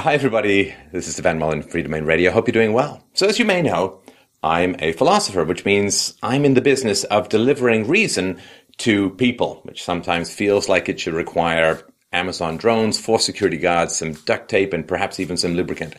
Hi, 0.00 0.14
everybody. 0.14 0.74
This 0.92 1.08
is 1.08 1.12
Stefan 1.12 1.38
Freedomain 1.38 2.06
Radio. 2.06 2.30
Hope 2.30 2.48
you're 2.48 2.54
doing 2.54 2.72
well. 2.72 3.04
So, 3.12 3.26
as 3.26 3.38
you 3.38 3.44
may 3.44 3.60
know, 3.60 4.00
I'm 4.42 4.74
a 4.78 4.92
philosopher, 4.92 5.44
which 5.44 5.66
means 5.66 6.16
I'm 6.22 6.46
in 6.46 6.54
the 6.54 6.62
business 6.62 7.04
of 7.04 7.28
delivering 7.28 7.86
reason 7.86 8.40
to 8.78 9.10
people, 9.10 9.60
which 9.64 9.84
sometimes 9.84 10.32
feels 10.32 10.70
like 10.70 10.88
it 10.88 10.98
should 10.98 11.12
require 11.12 11.86
Amazon 12.14 12.56
drones, 12.56 12.98
four 12.98 13.18
security 13.18 13.58
guards, 13.58 13.94
some 13.94 14.14
duct 14.24 14.48
tape, 14.48 14.72
and 14.72 14.88
perhaps 14.88 15.20
even 15.20 15.36
some 15.36 15.54
lubricant. 15.54 15.94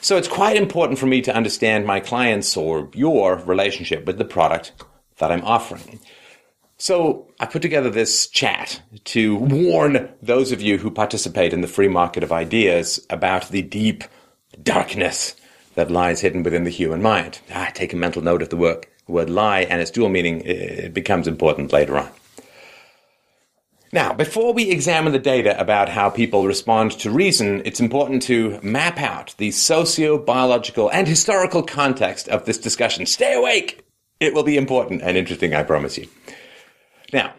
So 0.00 0.16
it's 0.16 0.28
quite 0.28 0.56
important 0.56 1.00
for 1.00 1.06
me 1.06 1.20
to 1.22 1.34
understand 1.34 1.86
my 1.86 1.98
clients 1.98 2.56
or 2.56 2.88
your 2.94 3.38
relationship 3.38 4.06
with 4.06 4.18
the 4.18 4.24
product 4.24 4.70
that 5.18 5.32
I'm 5.32 5.44
offering. 5.44 5.98
So 6.84 7.28
I 7.40 7.46
put 7.46 7.62
together 7.62 7.88
this 7.88 8.26
chat 8.26 8.82
to 9.04 9.36
warn 9.36 10.10
those 10.20 10.52
of 10.52 10.60
you 10.60 10.76
who 10.76 10.90
participate 10.90 11.54
in 11.54 11.62
the 11.62 11.66
free 11.66 11.88
market 11.88 12.22
of 12.22 12.30
ideas 12.30 13.06
about 13.08 13.48
the 13.48 13.62
deep 13.62 14.04
darkness 14.62 15.34
that 15.76 15.90
lies 15.90 16.20
hidden 16.20 16.42
within 16.42 16.64
the 16.64 16.70
human 16.70 17.00
mind. 17.00 17.38
Ah, 17.54 17.70
take 17.72 17.94
a 17.94 17.96
mental 17.96 18.20
note 18.20 18.42
of 18.42 18.50
the 18.50 18.58
word, 18.58 18.86
word 19.08 19.30
lie 19.30 19.60
and 19.60 19.80
its 19.80 19.90
dual 19.90 20.10
meaning. 20.10 20.42
It 20.42 20.92
becomes 20.92 21.26
important 21.26 21.72
later 21.72 21.96
on. 21.96 22.10
Now, 23.90 24.12
before 24.12 24.52
we 24.52 24.70
examine 24.70 25.14
the 25.14 25.18
data 25.18 25.58
about 25.58 25.88
how 25.88 26.10
people 26.10 26.46
respond 26.46 26.90
to 26.98 27.10
reason, 27.10 27.62
it's 27.64 27.80
important 27.80 28.20
to 28.24 28.60
map 28.62 29.00
out 29.00 29.34
the 29.38 29.52
socio-biological 29.52 30.90
and 30.90 31.08
historical 31.08 31.62
context 31.62 32.28
of 32.28 32.44
this 32.44 32.58
discussion. 32.58 33.06
Stay 33.06 33.32
awake! 33.32 33.86
It 34.20 34.34
will 34.34 34.42
be 34.42 34.58
important 34.58 35.00
and 35.00 35.16
interesting, 35.16 35.54
I 35.54 35.62
promise 35.62 35.96
you. 35.96 36.08
Now, 37.14 37.32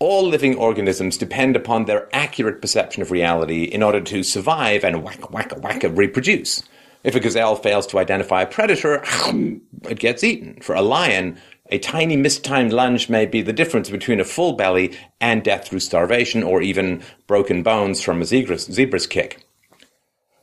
all 0.00 0.26
living 0.26 0.56
organisms 0.56 1.16
depend 1.16 1.54
upon 1.54 1.84
their 1.84 2.08
accurate 2.12 2.60
perception 2.60 3.02
of 3.02 3.12
reality 3.12 3.62
in 3.62 3.80
order 3.80 4.00
to 4.00 4.24
survive 4.24 4.82
and 4.82 5.04
whack, 5.04 5.30
whack, 5.30 5.52
whack, 5.62 5.84
reproduce. 5.88 6.64
If 7.04 7.14
a 7.14 7.20
gazelle 7.20 7.54
fails 7.54 7.86
to 7.88 8.00
identify 8.00 8.42
a 8.42 8.48
predator, 8.48 9.04
it 9.88 10.00
gets 10.00 10.24
eaten. 10.24 10.60
For 10.60 10.74
a 10.74 10.82
lion, 10.82 11.38
a 11.70 11.78
tiny 11.78 12.16
mistimed 12.16 12.72
lunge 12.72 13.08
may 13.08 13.24
be 13.24 13.42
the 13.42 13.52
difference 13.52 13.88
between 13.90 14.18
a 14.18 14.24
full 14.24 14.54
belly 14.54 14.98
and 15.20 15.44
death 15.44 15.68
through 15.68 15.80
starvation 15.80 16.42
or 16.42 16.60
even 16.60 17.00
broken 17.28 17.62
bones 17.62 18.02
from 18.02 18.22
a 18.22 18.24
zebra's, 18.24 18.64
zebra's 18.64 19.06
kick. 19.06 19.46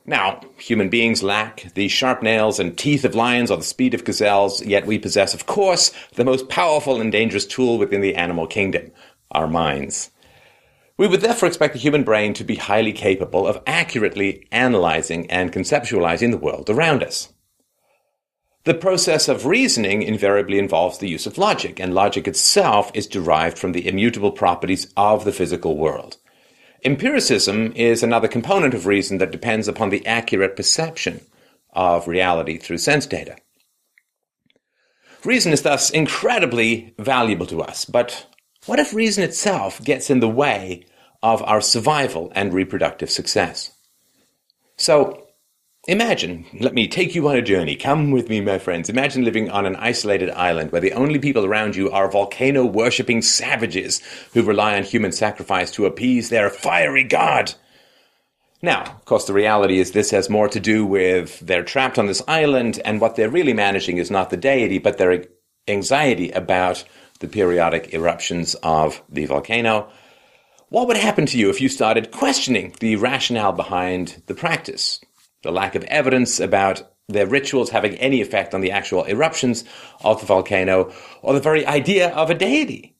Now, 0.06 0.40
human 0.56 0.88
beings 0.88 1.22
lack 1.22 1.72
the 1.74 1.88
sharp 1.88 2.22
nails 2.22 2.58
and 2.58 2.76
teeth 2.76 3.04
of 3.04 3.14
lions 3.14 3.50
or 3.50 3.56
the 3.58 3.62
speed 3.62 3.94
of 3.94 4.04
gazelles, 4.04 4.64
yet 4.64 4.86
we 4.86 4.98
possess, 4.98 5.34
of 5.34 5.46
course, 5.46 5.92
the 6.14 6.24
most 6.24 6.48
powerful 6.48 7.00
and 7.00 7.12
dangerous 7.12 7.46
tool 7.46 7.78
within 7.78 8.00
the 8.00 8.14
animal 8.14 8.46
kingdom, 8.46 8.90
our 9.30 9.46
minds. 9.46 10.10
We 10.96 11.06
would 11.06 11.20
therefore 11.20 11.48
expect 11.48 11.74
the 11.74 11.80
human 11.80 12.02
brain 12.02 12.34
to 12.34 12.44
be 12.44 12.56
highly 12.56 12.92
capable 12.92 13.46
of 13.46 13.62
accurately 13.66 14.46
analyzing 14.52 15.30
and 15.30 15.52
conceptualizing 15.52 16.30
the 16.30 16.36
world 16.36 16.68
around 16.68 17.02
us. 17.02 17.32
The 18.64 18.74
process 18.74 19.26
of 19.26 19.46
reasoning 19.46 20.02
invariably 20.02 20.58
involves 20.58 20.98
the 20.98 21.08
use 21.08 21.26
of 21.26 21.38
logic, 21.38 21.80
and 21.80 21.94
logic 21.94 22.28
itself 22.28 22.90
is 22.92 23.06
derived 23.06 23.58
from 23.58 23.72
the 23.72 23.88
immutable 23.88 24.32
properties 24.32 24.92
of 24.96 25.24
the 25.24 25.32
physical 25.32 25.78
world. 25.78 26.18
Empiricism 26.84 27.72
is 27.74 28.02
another 28.02 28.28
component 28.28 28.72
of 28.72 28.86
reason 28.86 29.18
that 29.18 29.30
depends 29.30 29.68
upon 29.68 29.90
the 29.90 30.06
accurate 30.06 30.56
perception 30.56 31.20
of 31.72 32.08
reality 32.08 32.56
through 32.56 32.78
sense 32.78 33.06
data. 33.06 33.36
Reason 35.24 35.52
is 35.52 35.62
thus 35.62 35.90
incredibly 35.90 36.94
valuable 36.98 37.46
to 37.46 37.60
us, 37.60 37.84
but 37.84 38.26
what 38.64 38.78
if 38.78 38.94
reason 38.94 39.22
itself 39.22 39.82
gets 39.84 40.08
in 40.08 40.20
the 40.20 40.28
way 40.28 40.86
of 41.22 41.42
our 41.42 41.60
survival 41.60 42.32
and 42.34 42.54
reproductive 42.54 43.10
success? 43.10 43.72
So, 44.76 45.26
Imagine, 45.88 46.44
let 46.60 46.74
me 46.74 46.86
take 46.86 47.14
you 47.14 47.26
on 47.26 47.36
a 47.36 47.42
journey. 47.42 47.74
Come 47.74 48.10
with 48.10 48.28
me, 48.28 48.42
my 48.42 48.58
friends. 48.58 48.90
Imagine 48.90 49.24
living 49.24 49.48
on 49.48 49.64
an 49.64 49.76
isolated 49.76 50.28
island 50.28 50.72
where 50.72 50.80
the 50.80 50.92
only 50.92 51.18
people 51.18 51.46
around 51.46 51.74
you 51.74 51.90
are 51.90 52.10
volcano 52.10 52.66
worshipping 52.66 53.22
savages 53.22 54.02
who 54.34 54.42
rely 54.42 54.76
on 54.76 54.82
human 54.82 55.10
sacrifice 55.10 55.70
to 55.70 55.86
appease 55.86 56.28
their 56.28 56.50
fiery 56.50 57.02
god. 57.02 57.54
Now, 58.60 58.82
of 58.82 59.06
course, 59.06 59.24
the 59.24 59.32
reality 59.32 59.78
is 59.78 59.92
this 59.92 60.10
has 60.10 60.28
more 60.28 60.48
to 60.48 60.60
do 60.60 60.84
with 60.84 61.40
they're 61.40 61.64
trapped 61.64 61.98
on 61.98 62.04
this 62.04 62.22
island, 62.28 62.78
and 62.84 63.00
what 63.00 63.16
they're 63.16 63.30
really 63.30 63.54
managing 63.54 63.96
is 63.96 64.10
not 64.10 64.28
the 64.28 64.36
deity, 64.36 64.76
but 64.78 64.98
their 64.98 65.24
anxiety 65.66 66.30
about 66.32 66.84
the 67.20 67.28
periodic 67.28 67.94
eruptions 67.94 68.54
of 68.56 69.02
the 69.08 69.24
volcano. 69.24 69.90
What 70.68 70.88
would 70.88 70.98
happen 70.98 71.24
to 71.24 71.38
you 71.38 71.48
if 71.48 71.62
you 71.62 71.70
started 71.70 72.10
questioning 72.10 72.74
the 72.80 72.96
rationale 72.96 73.52
behind 73.52 74.22
the 74.26 74.34
practice? 74.34 75.00
The 75.42 75.52
lack 75.52 75.74
of 75.74 75.84
evidence 75.84 76.40
about 76.40 76.82
their 77.08 77.26
rituals 77.26 77.70
having 77.70 77.94
any 77.96 78.20
effect 78.20 78.54
on 78.54 78.60
the 78.60 78.70
actual 78.70 79.04
eruptions 79.04 79.64
of 80.04 80.20
the 80.20 80.26
volcano, 80.26 80.92
or 81.22 81.34
the 81.34 81.40
very 81.40 81.66
idea 81.66 82.10
of 82.10 82.30
a 82.30 82.34
deity. 82.34 82.94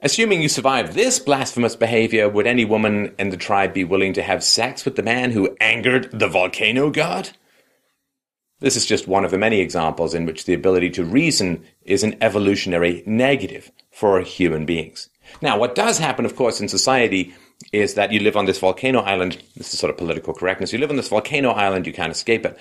Assuming 0.00 0.40
you 0.40 0.48
survive 0.48 0.94
this 0.94 1.18
blasphemous 1.18 1.74
behavior, 1.74 2.28
would 2.28 2.46
any 2.46 2.64
woman 2.64 3.14
in 3.18 3.30
the 3.30 3.36
tribe 3.36 3.74
be 3.74 3.82
willing 3.82 4.12
to 4.12 4.22
have 4.22 4.44
sex 4.44 4.84
with 4.84 4.94
the 4.94 5.02
man 5.02 5.32
who 5.32 5.56
angered 5.60 6.08
the 6.12 6.28
volcano 6.28 6.88
god? 6.88 7.30
This 8.60 8.76
is 8.76 8.86
just 8.86 9.08
one 9.08 9.24
of 9.24 9.30
the 9.30 9.38
many 9.38 9.60
examples 9.60 10.14
in 10.14 10.24
which 10.24 10.44
the 10.44 10.54
ability 10.54 10.90
to 10.90 11.04
reason 11.04 11.64
is 11.82 12.04
an 12.04 12.16
evolutionary 12.20 13.02
negative 13.06 13.72
for 13.90 14.20
human 14.20 14.66
beings. 14.66 15.08
Now, 15.42 15.58
what 15.58 15.74
does 15.74 15.98
happen, 15.98 16.24
of 16.24 16.36
course, 16.36 16.60
in 16.60 16.68
society 16.68 17.34
is 17.72 17.94
that 17.94 18.12
you 18.12 18.20
live 18.20 18.36
on 18.36 18.46
this 18.46 18.58
volcano 18.58 19.00
island. 19.00 19.42
This 19.56 19.72
is 19.72 19.78
sort 19.78 19.90
of 19.90 19.96
political 19.96 20.32
correctness. 20.32 20.72
You 20.72 20.78
live 20.78 20.90
on 20.90 20.96
this 20.96 21.08
volcano 21.08 21.50
island, 21.50 21.86
you 21.86 21.92
can't 21.92 22.12
escape 22.12 22.46
it. 22.46 22.58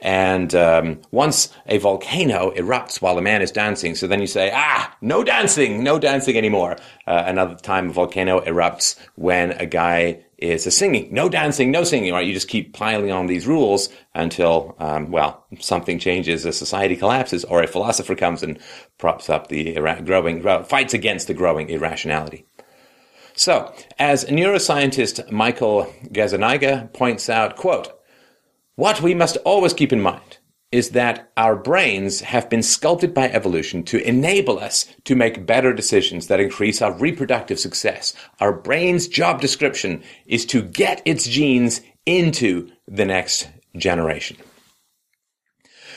And 0.00 0.54
um, 0.54 1.00
once 1.10 1.52
a 1.66 1.78
volcano 1.78 2.52
erupts 2.52 3.02
while 3.02 3.18
a 3.18 3.22
man 3.22 3.42
is 3.42 3.50
dancing, 3.50 3.94
so 3.94 4.06
then 4.06 4.20
you 4.20 4.28
say, 4.28 4.52
ah, 4.54 4.96
no 5.00 5.24
dancing, 5.24 5.82
no 5.82 5.98
dancing 5.98 6.36
anymore. 6.36 6.76
Uh, 7.06 7.24
another 7.26 7.56
time, 7.56 7.90
a 7.90 7.92
volcano 7.92 8.40
erupts 8.40 8.96
when 9.16 9.52
a 9.52 9.66
guy 9.66 10.24
is 10.38 10.62
singing, 10.72 11.12
no 11.12 11.28
dancing, 11.28 11.72
no 11.72 11.82
singing. 11.82 12.12
Right? 12.12 12.24
You 12.24 12.32
just 12.32 12.46
keep 12.46 12.74
piling 12.74 13.10
on 13.10 13.26
these 13.26 13.46
rules 13.46 13.88
until, 14.14 14.76
um, 14.78 15.10
well, 15.10 15.44
something 15.58 15.98
changes, 15.98 16.44
a 16.44 16.52
society 16.52 16.94
collapses, 16.94 17.44
or 17.44 17.60
a 17.62 17.66
philosopher 17.66 18.14
comes 18.14 18.44
and 18.44 18.60
props 18.98 19.28
up 19.28 19.48
the 19.48 19.74
growing, 20.04 20.42
fights 20.64 20.94
against 20.94 21.26
the 21.26 21.34
growing 21.34 21.70
irrationality. 21.70 22.46
So, 23.38 23.72
as 24.00 24.24
neuroscientist 24.24 25.30
Michael 25.30 25.84
Gazzaniga 26.06 26.92
points 26.92 27.30
out, 27.30 27.54
quote, 27.54 27.88
what 28.74 29.00
we 29.00 29.14
must 29.14 29.36
always 29.44 29.72
keep 29.72 29.92
in 29.92 30.00
mind 30.00 30.38
is 30.72 30.90
that 30.90 31.30
our 31.36 31.54
brains 31.54 32.20
have 32.22 32.50
been 32.50 32.64
sculpted 32.64 33.14
by 33.14 33.28
evolution 33.28 33.84
to 33.84 34.04
enable 34.06 34.58
us 34.58 34.92
to 35.04 35.14
make 35.14 35.46
better 35.46 35.72
decisions 35.72 36.26
that 36.26 36.40
increase 36.40 36.82
our 36.82 36.92
reproductive 36.92 37.60
success. 37.60 38.12
Our 38.40 38.52
brain's 38.52 39.06
job 39.06 39.40
description 39.40 40.02
is 40.26 40.44
to 40.46 40.60
get 40.60 41.00
its 41.04 41.28
genes 41.28 41.80
into 42.06 42.72
the 42.88 43.04
next 43.04 43.48
generation. 43.76 44.36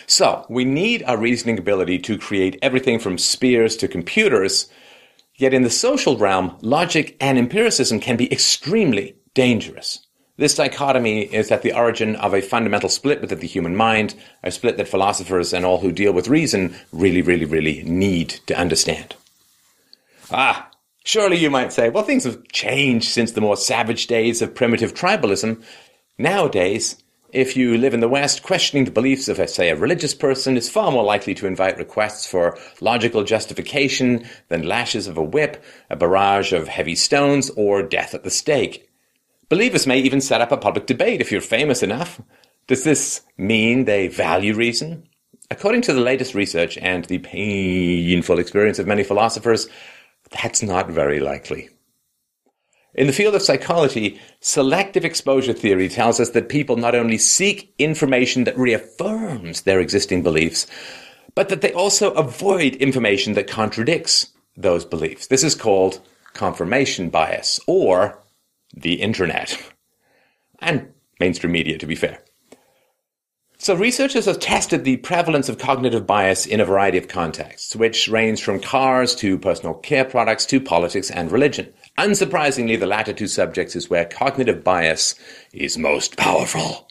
So, 0.05 0.45
we 0.47 0.63
need 0.63 1.01
our 1.03 1.17
reasoning 1.17 1.57
ability 1.57 1.97
to 1.99 2.19
create 2.19 2.59
everything 2.61 2.99
from 2.99 3.17
spears 3.17 3.75
to 3.77 3.87
computers 3.87 4.69
Yet 5.41 5.55
in 5.55 5.63
the 5.63 5.71
social 5.71 6.17
realm, 6.17 6.55
logic 6.61 7.17
and 7.19 7.39
empiricism 7.39 7.99
can 7.99 8.15
be 8.15 8.31
extremely 8.31 9.15
dangerous. 9.33 10.05
This 10.37 10.53
dichotomy 10.53 11.23
is 11.23 11.49
at 11.49 11.63
the 11.63 11.73
origin 11.73 12.15
of 12.15 12.35
a 12.35 12.43
fundamental 12.43 12.89
split 12.89 13.21
within 13.21 13.39
the 13.39 13.47
human 13.47 13.75
mind, 13.75 14.13
a 14.43 14.51
split 14.51 14.77
that 14.77 14.87
philosophers 14.87 15.51
and 15.51 15.65
all 15.65 15.79
who 15.79 15.91
deal 15.91 16.13
with 16.13 16.27
reason 16.27 16.75
really, 16.91 17.23
really, 17.23 17.45
really 17.45 17.81
need 17.81 18.29
to 18.45 18.55
understand. 18.55 19.15
Ah, 20.29 20.69
surely 21.05 21.37
you 21.37 21.49
might 21.49 21.73
say, 21.73 21.89
well, 21.89 22.03
things 22.03 22.25
have 22.25 22.47
changed 22.49 23.07
since 23.07 23.31
the 23.31 23.41
more 23.41 23.57
savage 23.57 24.05
days 24.05 24.43
of 24.43 24.53
primitive 24.53 24.93
tribalism. 24.93 25.63
Nowadays, 26.19 27.01
if 27.33 27.55
you 27.55 27.77
live 27.77 27.93
in 27.93 27.99
the 27.99 28.09
West, 28.09 28.43
questioning 28.43 28.85
the 28.85 28.91
beliefs 28.91 29.27
of, 29.27 29.49
say, 29.49 29.69
a 29.69 29.75
religious 29.75 30.13
person 30.13 30.57
is 30.57 30.69
far 30.69 30.91
more 30.91 31.03
likely 31.03 31.33
to 31.35 31.47
invite 31.47 31.77
requests 31.77 32.27
for 32.27 32.57
logical 32.81 33.23
justification 33.23 34.27
than 34.49 34.67
lashes 34.67 35.07
of 35.07 35.17
a 35.17 35.23
whip, 35.23 35.63
a 35.89 35.95
barrage 35.95 36.53
of 36.53 36.67
heavy 36.67 36.95
stones, 36.95 37.49
or 37.51 37.81
death 37.81 38.13
at 38.13 38.23
the 38.23 38.29
stake. 38.29 38.89
Believers 39.49 39.87
may 39.87 39.99
even 39.99 40.21
set 40.21 40.41
up 40.41 40.51
a 40.51 40.57
public 40.57 40.85
debate 40.85 41.21
if 41.21 41.31
you're 41.31 41.41
famous 41.41 41.83
enough. 41.83 42.21
Does 42.67 42.83
this 42.83 43.21
mean 43.37 43.85
they 43.85 44.07
value 44.07 44.53
reason? 44.53 45.07
According 45.49 45.81
to 45.83 45.93
the 45.93 45.99
latest 45.99 46.33
research 46.33 46.77
and 46.77 47.03
the 47.05 47.17
painful 47.17 48.39
experience 48.39 48.79
of 48.79 48.87
many 48.87 49.03
philosophers, 49.03 49.67
that's 50.31 50.63
not 50.63 50.89
very 50.89 51.19
likely. 51.19 51.69
In 52.93 53.07
the 53.07 53.13
field 53.13 53.35
of 53.35 53.41
psychology, 53.41 54.19
selective 54.41 55.05
exposure 55.05 55.53
theory 55.53 55.87
tells 55.87 56.19
us 56.19 56.31
that 56.31 56.49
people 56.49 56.75
not 56.75 56.93
only 56.93 57.17
seek 57.17 57.73
information 57.79 58.43
that 58.43 58.57
reaffirms 58.57 59.61
their 59.61 59.79
existing 59.79 60.23
beliefs, 60.23 60.67
but 61.33 61.47
that 61.49 61.61
they 61.61 61.71
also 61.71 62.11
avoid 62.13 62.75
information 62.75 63.33
that 63.33 63.47
contradicts 63.47 64.33
those 64.57 64.83
beliefs. 64.83 65.27
This 65.27 65.43
is 65.43 65.55
called 65.55 66.01
confirmation 66.33 67.09
bias 67.09 67.61
or 67.65 68.21
the 68.73 68.95
internet 68.95 69.57
and 70.59 70.91
mainstream 71.19 71.53
media, 71.53 71.77
to 71.77 71.87
be 71.87 71.95
fair. 71.95 72.19
So 73.57 73.75
researchers 73.75 74.25
have 74.25 74.39
tested 74.39 74.83
the 74.83 74.97
prevalence 74.97 75.47
of 75.47 75.59
cognitive 75.59 76.07
bias 76.07 76.45
in 76.45 76.59
a 76.59 76.65
variety 76.65 76.97
of 76.97 77.07
contexts, 77.07 77.75
which 77.75 78.07
range 78.07 78.43
from 78.43 78.59
cars 78.59 79.13
to 79.15 79.37
personal 79.37 79.75
care 79.75 80.03
products 80.03 80.45
to 80.47 80.59
politics 80.59 81.11
and 81.11 81.31
religion. 81.31 81.71
Unsurprisingly, 81.97 82.79
the 82.79 82.87
latter 82.87 83.13
two 83.13 83.27
subjects 83.27 83.75
is 83.75 83.89
where 83.89 84.05
cognitive 84.05 84.63
bias 84.63 85.15
is 85.53 85.77
most 85.77 86.17
powerful. 86.17 86.87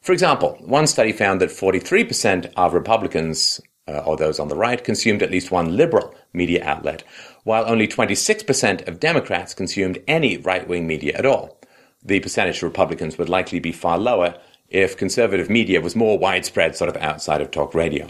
For 0.00 0.12
example, 0.12 0.56
one 0.60 0.88
study 0.88 1.12
found 1.12 1.40
that 1.40 1.50
43% 1.50 2.52
of 2.56 2.74
Republicans, 2.74 3.60
uh, 3.86 3.98
or 3.98 4.16
those 4.16 4.40
on 4.40 4.48
the 4.48 4.56
right, 4.56 4.82
consumed 4.82 5.22
at 5.22 5.30
least 5.30 5.52
one 5.52 5.76
liberal 5.76 6.14
media 6.32 6.64
outlet, 6.64 7.04
while 7.44 7.64
only 7.66 7.86
26% 7.86 8.88
of 8.88 8.98
Democrats 8.98 9.54
consumed 9.54 10.02
any 10.08 10.38
right-wing 10.38 10.86
media 10.86 11.14
at 11.16 11.26
all. 11.26 11.60
The 12.02 12.18
percentage 12.18 12.56
of 12.56 12.64
Republicans 12.64 13.16
would 13.16 13.28
likely 13.28 13.60
be 13.60 13.70
far 13.70 13.96
lower 13.96 14.34
if 14.68 14.96
conservative 14.96 15.48
media 15.48 15.80
was 15.80 15.94
more 15.94 16.18
widespread 16.18 16.74
sort 16.74 16.88
of 16.88 16.96
outside 16.96 17.40
of 17.40 17.50
talk 17.50 17.74
radio. 17.74 18.08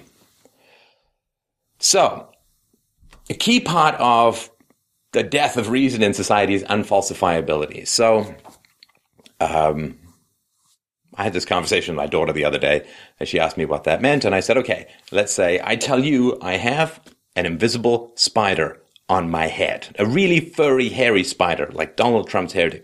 So, 1.78 2.28
a 3.28 3.34
key 3.34 3.60
part 3.60 3.96
of 3.98 4.50
the 5.12 5.22
death 5.22 5.56
of 5.56 5.70
reason 5.70 6.02
in 6.02 6.14
society 6.14 6.54
is 6.54 6.64
unfalsifiability. 6.64 7.86
So, 7.86 8.34
um, 9.40 9.98
I 11.14 11.24
had 11.24 11.34
this 11.34 11.44
conversation 11.44 11.94
with 11.94 12.02
my 12.02 12.06
daughter 12.06 12.32
the 12.32 12.44
other 12.44 12.58
day, 12.58 12.86
and 13.20 13.28
she 13.28 13.38
asked 13.38 13.58
me 13.58 13.66
what 13.66 13.84
that 13.84 14.00
meant, 14.00 14.24
and 14.24 14.34
I 14.34 14.40
said, 14.40 14.56
okay, 14.58 14.86
let's 15.10 15.32
say 15.32 15.60
I 15.62 15.76
tell 15.76 16.02
you 16.02 16.38
I 16.40 16.56
have 16.56 17.00
an 17.36 17.44
invisible 17.44 18.12
spider 18.16 18.80
on 19.08 19.30
my 19.30 19.46
head, 19.46 19.94
a 19.98 20.06
really 20.06 20.40
furry, 20.40 20.88
hairy 20.88 21.24
spider, 21.24 21.68
like 21.72 21.96
Donald 21.96 22.28
Trump's 22.28 22.54
hairdo, 22.54 22.82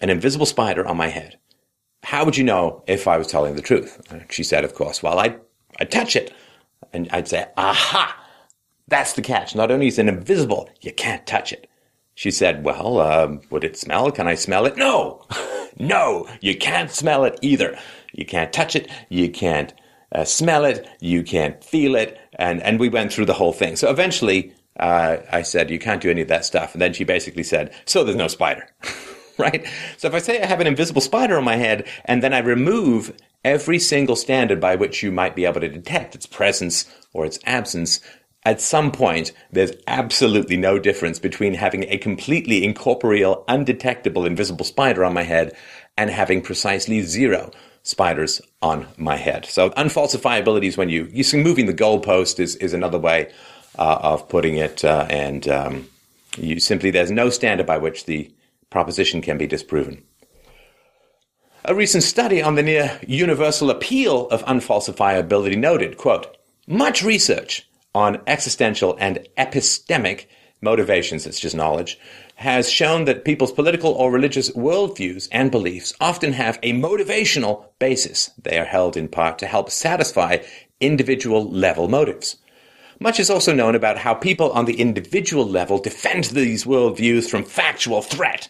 an 0.00 0.08
invisible 0.08 0.46
spider 0.46 0.86
on 0.86 0.96
my 0.96 1.08
head. 1.08 1.38
How 2.02 2.24
would 2.24 2.36
you 2.38 2.44
know 2.44 2.82
if 2.86 3.06
I 3.06 3.18
was 3.18 3.26
telling 3.26 3.56
the 3.56 3.62
truth? 3.62 4.00
She 4.30 4.42
said, 4.42 4.64
of 4.64 4.74
course, 4.74 5.02
well, 5.02 5.18
I'd, 5.18 5.38
I'd 5.78 5.90
touch 5.90 6.16
it, 6.16 6.32
and 6.94 7.10
I'd 7.10 7.28
say, 7.28 7.46
aha, 7.58 8.16
that's 8.90 9.14
the 9.14 9.22
catch. 9.22 9.54
Not 9.54 9.70
only 9.70 9.86
is 9.86 9.98
it 9.98 10.08
invisible, 10.08 10.68
you 10.82 10.92
can't 10.92 11.26
touch 11.26 11.52
it. 11.52 11.70
She 12.14 12.30
said, 12.30 12.64
well, 12.64 13.00
um, 13.00 13.40
would 13.48 13.64
it 13.64 13.78
smell? 13.78 14.10
Can 14.12 14.28
I 14.28 14.34
smell 14.34 14.66
it? 14.66 14.76
No. 14.76 15.24
No, 15.78 16.28
you 16.40 16.58
can't 16.58 16.90
smell 16.90 17.24
it 17.24 17.38
either. 17.40 17.78
You 18.12 18.26
can't 18.26 18.52
touch 18.52 18.76
it. 18.76 18.90
You 19.08 19.30
can't 19.30 19.72
uh, 20.12 20.24
smell 20.24 20.64
it. 20.64 20.86
You 21.00 21.22
can't 21.22 21.62
feel 21.64 21.94
it. 21.94 22.18
And, 22.34 22.62
and 22.62 22.78
we 22.78 22.88
went 22.88 23.12
through 23.12 23.26
the 23.26 23.32
whole 23.34 23.52
thing. 23.52 23.76
So 23.76 23.88
eventually, 23.88 24.52
uh, 24.78 25.18
I 25.32 25.42
said, 25.42 25.70
you 25.70 25.78
can't 25.78 26.02
do 26.02 26.10
any 26.10 26.22
of 26.22 26.28
that 26.28 26.44
stuff. 26.44 26.74
And 26.74 26.82
then 26.82 26.92
she 26.92 27.04
basically 27.04 27.44
said, 27.44 27.72
so 27.86 28.04
there's 28.04 28.16
no 28.16 28.28
spider. 28.28 28.68
right? 29.38 29.66
So 29.96 30.08
if 30.08 30.14
I 30.14 30.18
say 30.18 30.42
I 30.42 30.46
have 30.46 30.60
an 30.60 30.66
invisible 30.66 31.00
spider 31.00 31.38
on 31.38 31.44
my 31.44 31.56
head 31.56 31.86
and 32.04 32.22
then 32.22 32.34
I 32.34 32.38
remove 32.38 33.16
every 33.44 33.78
single 33.78 34.16
standard 34.16 34.60
by 34.60 34.76
which 34.76 35.02
you 35.02 35.10
might 35.10 35.34
be 35.34 35.46
able 35.46 35.60
to 35.60 35.68
detect 35.68 36.14
its 36.14 36.26
presence 36.26 36.84
or 37.12 37.24
its 37.24 37.38
absence, 37.46 38.00
at 38.44 38.60
some 38.60 38.90
point, 38.90 39.32
there's 39.52 39.72
absolutely 39.86 40.56
no 40.56 40.78
difference 40.78 41.18
between 41.18 41.54
having 41.54 41.84
a 41.84 41.98
completely 41.98 42.64
incorporeal, 42.64 43.44
undetectable, 43.48 44.24
invisible 44.24 44.64
spider 44.64 45.04
on 45.04 45.12
my 45.12 45.22
head 45.22 45.54
and 45.98 46.08
having 46.08 46.40
precisely 46.40 47.02
zero 47.02 47.50
spiders 47.82 48.40
on 48.62 48.86
my 48.96 49.16
head. 49.16 49.44
So 49.44 49.70
unfalsifiability 49.70 50.64
is 50.64 50.78
when 50.78 50.88
you, 50.88 51.08
you 51.12 51.22
see 51.22 51.42
moving 51.42 51.66
the 51.66 51.74
goalpost 51.74 52.40
is, 52.40 52.56
is 52.56 52.72
another 52.72 52.98
way 52.98 53.30
uh, 53.78 53.98
of 54.00 54.28
putting 54.28 54.56
it. 54.56 54.84
Uh, 54.84 55.06
and 55.10 55.46
um, 55.48 55.88
you 56.38 56.60
simply, 56.60 56.90
there's 56.90 57.10
no 57.10 57.28
standard 57.28 57.66
by 57.66 57.76
which 57.76 58.06
the 58.06 58.32
proposition 58.70 59.20
can 59.20 59.36
be 59.36 59.46
disproven. 59.46 60.02
A 61.66 61.74
recent 61.74 62.04
study 62.04 62.40
on 62.40 62.54
the 62.54 62.62
near 62.62 62.98
universal 63.06 63.68
appeal 63.68 64.28
of 64.28 64.42
unfalsifiability 64.44 65.58
noted, 65.58 65.98
quote, 65.98 66.38
much 66.66 67.02
research 67.02 67.66
on 67.94 68.20
existential 68.26 68.96
and 68.98 69.26
epistemic 69.36 70.26
motivations, 70.60 71.26
it's 71.26 71.40
just 71.40 71.56
knowledge, 71.56 71.98
has 72.36 72.70
shown 72.70 73.04
that 73.04 73.24
people's 73.24 73.52
political 73.52 73.92
or 73.92 74.10
religious 74.10 74.50
worldviews 74.50 75.28
and 75.32 75.50
beliefs 75.50 75.94
often 76.00 76.32
have 76.32 76.58
a 76.62 76.72
motivational 76.72 77.66
basis. 77.78 78.30
They 78.42 78.58
are 78.58 78.64
held 78.64 78.96
in 78.96 79.08
part 79.08 79.38
to 79.38 79.46
help 79.46 79.70
satisfy 79.70 80.38
individual 80.80 81.50
level 81.50 81.88
motives. 81.88 82.36
Much 82.98 83.18
is 83.18 83.30
also 83.30 83.54
known 83.54 83.74
about 83.74 83.98
how 83.98 84.12
people 84.12 84.50
on 84.52 84.66
the 84.66 84.78
individual 84.80 85.46
level 85.46 85.78
defend 85.78 86.24
these 86.24 86.64
worldviews 86.64 87.28
from 87.28 87.44
factual 87.44 88.02
threat. 88.02 88.48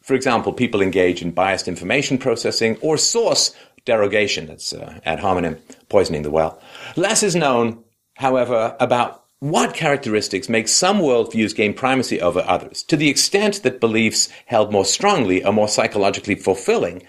For 0.00 0.14
example, 0.14 0.52
people 0.52 0.82
engage 0.82 1.22
in 1.22 1.30
biased 1.30 1.68
information 1.68 2.18
processing 2.18 2.76
or 2.80 2.96
source 2.96 3.54
derogation, 3.84 4.46
that's 4.46 4.72
uh, 4.72 4.98
ad 5.04 5.20
hominem, 5.20 5.58
poisoning 5.88 6.22
the 6.22 6.30
well. 6.30 6.60
Less 6.96 7.22
is 7.22 7.36
known 7.36 7.83
however, 8.14 8.76
about 8.80 9.24
what 9.40 9.74
characteristics 9.74 10.48
make 10.48 10.68
some 10.68 11.00
worldviews 11.00 11.54
gain 11.54 11.74
primacy 11.74 12.20
over 12.20 12.42
others, 12.46 12.82
to 12.84 12.96
the 12.96 13.10
extent 13.10 13.62
that 13.62 13.80
beliefs 13.80 14.30
held 14.46 14.72
more 14.72 14.86
strongly 14.86 15.44
are 15.44 15.52
more 15.52 15.68
psychologically 15.68 16.34
fulfilling, 16.34 17.02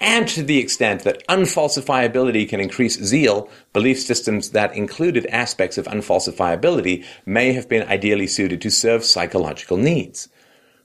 and 0.00 0.26
to 0.26 0.42
the 0.42 0.58
extent 0.58 1.02
that 1.02 1.22
unfalsifiability 1.28 2.48
can 2.48 2.60
increase 2.60 2.98
zeal, 3.02 3.50
belief 3.74 4.00
systems 4.00 4.52
that 4.52 4.74
included 4.74 5.26
aspects 5.26 5.76
of 5.76 5.84
unfalsifiability 5.86 7.04
may 7.26 7.52
have 7.52 7.68
been 7.68 7.86
ideally 7.88 8.26
suited 8.26 8.62
to 8.62 8.70
serve 8.70 9.04
psychological 9.04 9.76
needs. 9.76 10.30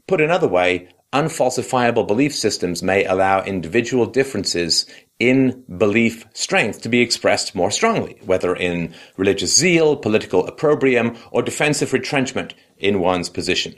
Put 0.07 0.19
another 0.19 0.47
way, 0.47 0.89
unfalsifiable 1.13 2.05
belief 2.05 2.35
systems 2.35 2.83
may 2.83 3.05
allow 3.05 3.43
individual 3.43 4.05
differences 4.05 4.85
in 5.19 5.63
belief 5.77 6.25
strength 6.33 6.81
to 6.81 6.89
be 6.89 7.01
expressed 7.01 7.55
more 7.55 7.71
strongly, 7.71 8.17
whether 8.23 8.55
in 8.55 8.93
religious 9.17 9.55
zeal, 9.55 9.95
political 9.95 10.45
opprobrium, 10.45 11.17
or 11.31 11.41
defensive 11.41 11.93
retrenchment 11.93 12.53
in 12.77 12.99
one's 12.99 13.29
position. 13.29 13.75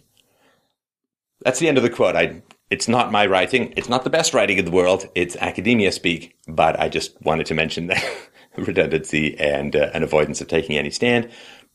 That's 1.41 1.59
the 1.59 1.69
end 1.69 1.77
of 1.77 1.83
the 1.83 1.89
quote. 1.89 2.15
I, 2.15 2.41
it's 2.69 2.89
not 2.89 3.11
my 3.11 3.25
writing. 3.25 3.73
It's 3.77 3.87
not 3.87 4.03
the 4.03 4.09
best 4.09 4.33
writing 4.33 4.57
in 4.57 4.65
the 4.65 4.71
world. 4.71 5.07
It's 5.15 5.37
academia 5.37 5.91
speak, 5.91 6.35
but 6.47 6.77
I 6.79 6.89
just 6.89 7.19
wanted 7.21 7.45
to 7.47 7.53
mention 7.53 7.87
that 7.87 8.03
redundancy 8.57 9.39
and 9.39 9.75
uh, 9.75 9.89
an 9.93 10.03
avoidance 10.03 10.41
of 10.41 10.49
taking 10.49 10.77
any 10.77 10.89
stand 10.89 11.29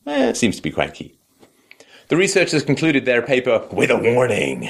eh, 0.05 0.33
seems 0.33 0.57
to 0.57 0.61
be 0.61 0.71
quite 0.71 0.93
key. 0.93 1.17
The 2.07 2.17
researchers 2.17 2.61
concluded 2.61 3.05
their 3.05 3.23
paper 3.23 3.67
with 3.71 3.89
a 3.89 3.97
warning. 3.97 4.69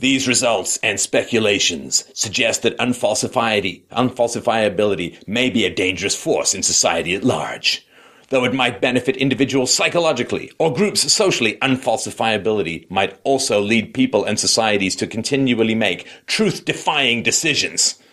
These 0.00 0.28
results 0.28 0.78
and 0.80 1.00
speculations 1.00 2.04
suggest 2.14 2.62
that 2.62 2.78
unfalsifiability 2.78 5.26
may 5.26 5.50
be 5.50 5.64
a 5.64 5.74
dangerous 5.74 6.14
force 6.14 6.54
in 6.54 6.62
society 6.62 7.16
at 7.16 7.24
large. 7.24 7.84
Though 8.28 8.44
it 8.44 8.54
might 8.54 8.80
benefit 8.80 9.16
individuals 9.16 9.74
psychologically 9.74 10.52
or 10.58 10.72
groups 10.72 11.12
socially, 11.12 11.58
unfalsifiability 11.62 12.88
might 12.88 13.18
also 13.24 13.60
lead 13.60 13.92
people 13.92 14.24
and 14.24 14.38
societies 14.38 14.94
to 14.96 15.08
continually 15.08 15.74
make 15.74 16.06
truth-defying 16.26 17.24
decisions 17.24 17.94
or 17.94 17.98
being 17.98 17.98
idiots. 17.98 18.07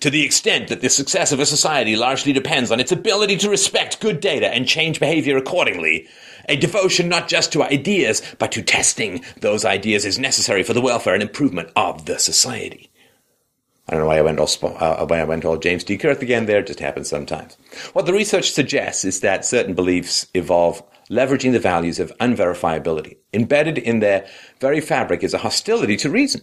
To 0.00 0.10
the 0.10 0.24
extent 0.24 0.68
that 0.68 0.80
the 0.80 0.88
success 0.88 1.32
of 1.32 1.40
a 1.40 1.46
society 1.46 1.96
largely 1.96 2.32
depends 2.32 2.70
on 2.70 2.80
its 2.80 2.92
ability 2.92 3.36
to 3.38 3.50
respect 3.50 4.00
good 4.00 4.20
data 4.20 4.48
and 4.48 4.66
change 4.66 5.00
behavior 5.00 5.36
accordingly, 5.36 6.08
a 6.48 6.56
devotion 6.56 7.08
not 7.08 7.28
just 7.28 7.52
to 7.52 7.62
ideas, 7.62 8.22
but 8.38 8.52
to 8.52 8.62
testing 8.62 9.24
those 9.40 9.64
ideas 9.64 10.04
is 10.04 10.18
necessary 10.18 10.62
for 10.62 10.72
the 10.74 10.80
welfare 10.80 11.14
and 11.14 11.22
improvement 11.22 11.70
of 11.76 12.06
the 12.06 12.18
society. 12.18 12.90
I 13.88 13.92
don't 13.92 14.00
know 14.00 14.06
why 14.08 14.18
I 14.18 14.22
went 14.22 14.40
all 14.40 14.48
uh, 14.62 15.06
why 15.06 15.20
I 15.20 15.24
went 15.24 15.44
all 15.44 15.56
James 15.58 15.84
T. 15.84 15.96
Kirk 15.96 16.20
again. 16.20 16.46
There 16.46 16.58
it 16.58 16.66
just 16.66 16.80
happens 16.80 17.08
sometimes. 17.08 17.56
What 17.92 18.06
the 18.06 18.12
research 18.12 18.50
suggests 18.50 19.04
is 19.04 19.20
that 19.20 19.44
certain 19.44 19.74
beliefs 19.74 20.26
evolve 20.34 20.82
leveraging 21.08 21.52
the 21.52 21.60
values 21.60 22.00
of 22.00 22.12
unverifiability. 22.18 23.16
Embedded 23.32 23.78
in 23.78 24.00
their 24.00 24.26
very 24.60 24.80
fabric 24.80 25.22
is 25.22 25.34
a 25.34 25.38
hostility 25.38 25.96
to 25.98 26.10
reason. 26.10 26.40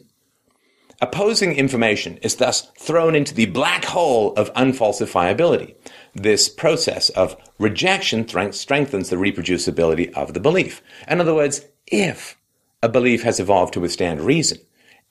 Opposing 1.03 1.57
information 1.57 2.15
is 2.21 2.37
thus 2.37 2.71
thrown 2.79 3.13
into 3.13 3.33
the 3.33 3.47
black 3.47 3.83
hole 3.83 4.33
of 4.35 4.53
unfalsifiability. 4.53 5.75
This 6.15 6.47
process 6.47 7.09
of 7.09 7.35
rejection 7.59 8.25
strengthens 8.25 9.09
the 9.09 9.17
reproducibility 9.17 10.13
of 10.13 10.33
the 10.33 10.39
belief. 10.39 10.81
In 11.09 11.19
other 11.19 11.35
words, 11.35 11.65
if 11.87 12.37
a 12.81 12.87
belief 12.87 13.23
has 13.23 13.41
evolved 13.41 13.73
to 13.73 13.81
withstand 13.81 14.21
reason, 14.21 14.59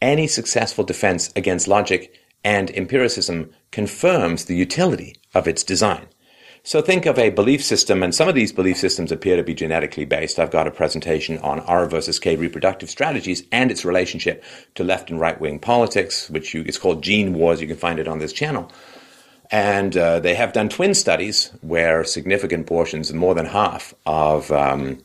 any 0.01 0.27
successful 0.27 0.83
defense 0.83 1.31
against 1.37 1.69
logic 1.69 2.19
and 2.43 2.71
empiricism 2.71 3.51
confirms 3.71 4.47
the 4.47 4.57
utility 4.57 5.17
of 5.35 5.47
its 5.47 5.63
design. 5.63 6.07
So 6.65 6.81
think 6.81 7.07
of 7.07 7.19
a 7.19 7.31
belief 7.31 7.65
system, 7.65 8.05
and 8.05 8.15
some 8.15 8.29
of 8.29 8.37
these 8.37 8.53
belief 8.53 8.77
systems 8.77 9.11
appear 9.11 9.37
to 9.37 9.43
be 9.43 9.53
genetically 9.53 10.05
based. 10.05 10.39
I've 10.39 10.53
got 10.53 10.69
a 10.69 10.71
presentation 10.71 11.39
on 11.39 11.59
R 11.61 11.87
versus 11.87 12.21
K 12.21 12.37
reproductive 12.37 12.89
strategies 12.89 13.43
and 13.51 13.73
its 13.73 13.85
relationship 13.85 14.45
to 14.77 14.85
left 14.85 15.11
and 15.11 15.19
right 15.19 15.41
wing 15.41 15.59
politics, 15.59 16.31
which 16.31 16.55
you, 16.55 16.63
it's 16.65 16.79
called 16.79 17.03
Gene 17.03 17.35
Wars. 17.35 17.61
You 17.61 17.67
can 17.67 17.77
find 17.77 17.99
it 17.99 18.07
on 18.07 18.21
this 18.21 18.33
channel. 18.33 18.71
And 19.51 19.97
uh, 19.97 20.21
they 20.21 20.37
have 20.37 20.53
done 20.53 20.69
twin 20.69 20.95
studies 20.95 21.51
where 21.63 22.05
significant 22.05 22.69
portions, 22.69 23.13
more 23.13 23.35
than 23.35 23.47
half 23.47 23.93
of 24.07 24.53
um, 24.53 25.03